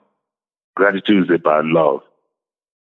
Gratitude 0.75 1.25
is 1.25 1.35
about 1.35 1.65
love. 1.65 2.01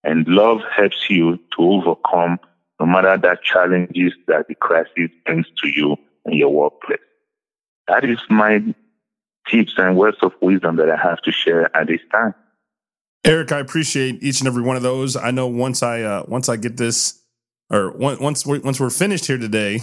And 0.07 0.27
love 0.29 0.61
helps 0.75 1.11
you 1.11 1.37
to 1.57 1.59
overcome 1.59 2.38
no 2.79 2.87
matter 2.87 3.19
the 3.19 3.37
challenges 3.42 4.12
that 4.29 4.47
the 4.47 4.55
crisis 4.55 5.11
brings 5.25 5.47
to 5.62 5.69
you 5.69 5.97
in 6.27 6.35
your 6.35 6.51
workplace. 6.51 7.01
That 7.88 8.05
is 8.05 8.19
my 8.31 8.62
tips 9.49 9.73
and 9.77 9.97
words 9.97 10.19
of 10.23 10.33
wisdom 10.40 10.77
that 10.77 10.88
I 10.88 10.97
have 10.97 11.21
to 11.23 11.33
share 11.33 11.77
at 11.77 11.88
this 11.88 12.01
time. 12.12 12.35
Eric, 13.25 13.51
I 13.51 13.59
appreciate 13.59 14.23
each 14.23 14.40
and 14.40 14.47
every 14.47 14.62
one 14.62 14.77
of 14.77 14.85
those. 14.85 15.16
I 15.16 15.33
know 15.33 15.49
once 15.49 15.83
I 15.83 16.03
uh, 16.03 16.25
once 16.29 16.49
I 16.49 16.55
get 16.55 16.77
this, 16.77 17.21
or 17.69 17.90
once 17.90 18.47
we're, 18.47 18.61
once 18.61 18.79
we're 18.79 18.90
finished 18.90 19.27
here 19.27 19.38
today, 19.38 19.81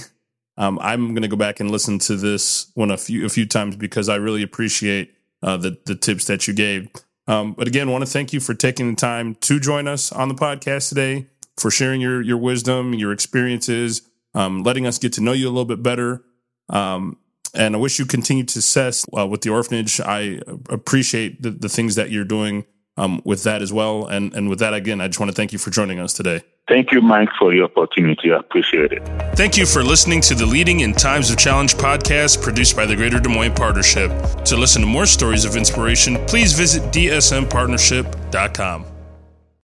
um, 0.56 0.80
I'm 0.82 1.10
going 1.10 1.24
to 1.24 1.28
go 1.28 1.36
back 1.36 1.60
and 1.60 1.70
listen 1.70 2.00
to 2.00 2.16
this 2.16 2.72
one 2.76 2.92
a 2.92 2.98
few 2.98 3.26
a 3.26 3.30
few 3.30 3.46
times 3.46 3.76
because 3.76 4.08
I 4.08 4.16
really 4.16 4.44
appreciate 4.44 5.14
uh, 5.42 5.58
the 5.58 5.78
the 5.86 5.96
tips 5.96 6.24
that 6.26 6.48
you 6.48 6.54
gave. 6.54 6.88
Um, 7.28 7.54
but 7.54 7.68
again, 7.68 7.90
want 7.90 8.04
to 8.04 8.10
thank 8.10 8.34
you 8.34 8.40
for 8.40 8.54
taking 8.54 8.90
the 8.90 8.96
time 8.96 9.36
to 9.36 9.60
join 9.60 9.88
us 9.88 10.12
on 10.12 10.28
the 10.28 10.36
podcast 10.36 10.90
today, 10.90 11.28
for 11.58 11.72
sharing 11.72 12.02
your 12.02 12.22
your 12.22 12.38
wisdom, 12.38 12.94
your 12.94 13.12
experiences, 13.12 14.02
um, 14.34 14.64
letting 14.64 14.86
us 14.86 14.98
get 14.98 15.14
to 15.14 15.22
know 15.22 15.32
you 15.32 15.48
a 15.48 15.52
little 15.52 15.66
bit 15.66 15.82
better. 15.82 16.24
Um, 16.70 17.18
and 17.54 17.76
I 17.76 17.80
wish 17.80 18.00
you 18.00 18.06
continued 18.06 18.50
success 18.50 19.06
uh, 19.16 19.28
with 19.28 19.42
the 19.42 19.52
orphanage. 19.52 20.02
I 20.02 20.40
appreciate 20.70 21.42
the, 21.42 21.52
the 21.52 21.70
things 21.70 21.96
that 21.96 22.10
you're 22.10 22.26
doing 22.26 22.66
um, 22.98 23.22
with 23.26 23.44
that 23.44 23.62
as 23.62 23.74
well. 23.74 24.06
And, 24.06 24.34
and 24.34 24.50
with 24.50 24.60
that, 24.60 24.74
again, 24.74 25.02
I 25.02 25.08
just 25.08 25.20
want 25.20 25.32
to 25.32 25.36
thank 25.36 25.54
you 25.54 25.60
for 25.60 25.70
joining 25.70 26.00
us 26.00 26.14
today. 26.14 26.42
Thank 26.68 26.92
you, 26.94 27.02
Mike, 27.02 27.30
for 27.38 27.52
the 27.52 27.62
opportunity. 27.62 28.32
I 28.32 28.40
appreciate 28.40 28.94
it. 28.94 29.04
Thank 29.36 29.58
you 29.58 29.66
for 29.66 29.84
listening 29.84 30.22
to 30.22 30.34
the 30.34 30.46
Leading 30.46 30.80
in 30.80 30.94
Times 30.94 31.30
of 31.30 31.38
Challenge 31.38 31.76
podcast 31.76 32.42
produced 32.42 32.74
by 32.76 32.86
the 32.86 32.96
Greater 32.96 33.20
Des 33.20 33.30
Moines 33.30 33.54
Partnership. 33.54 34.12
To 34.46 34.56
listen 34.56 34.82
to 34.82 34.88
more 34.88 35.06
stories 35.06 35.44
of 35.44 35.58
inspiration, 35.58 36.26
please 36.26 36.54
visit 36.54 36.84
dsmpartnership.com. 36.94 38.93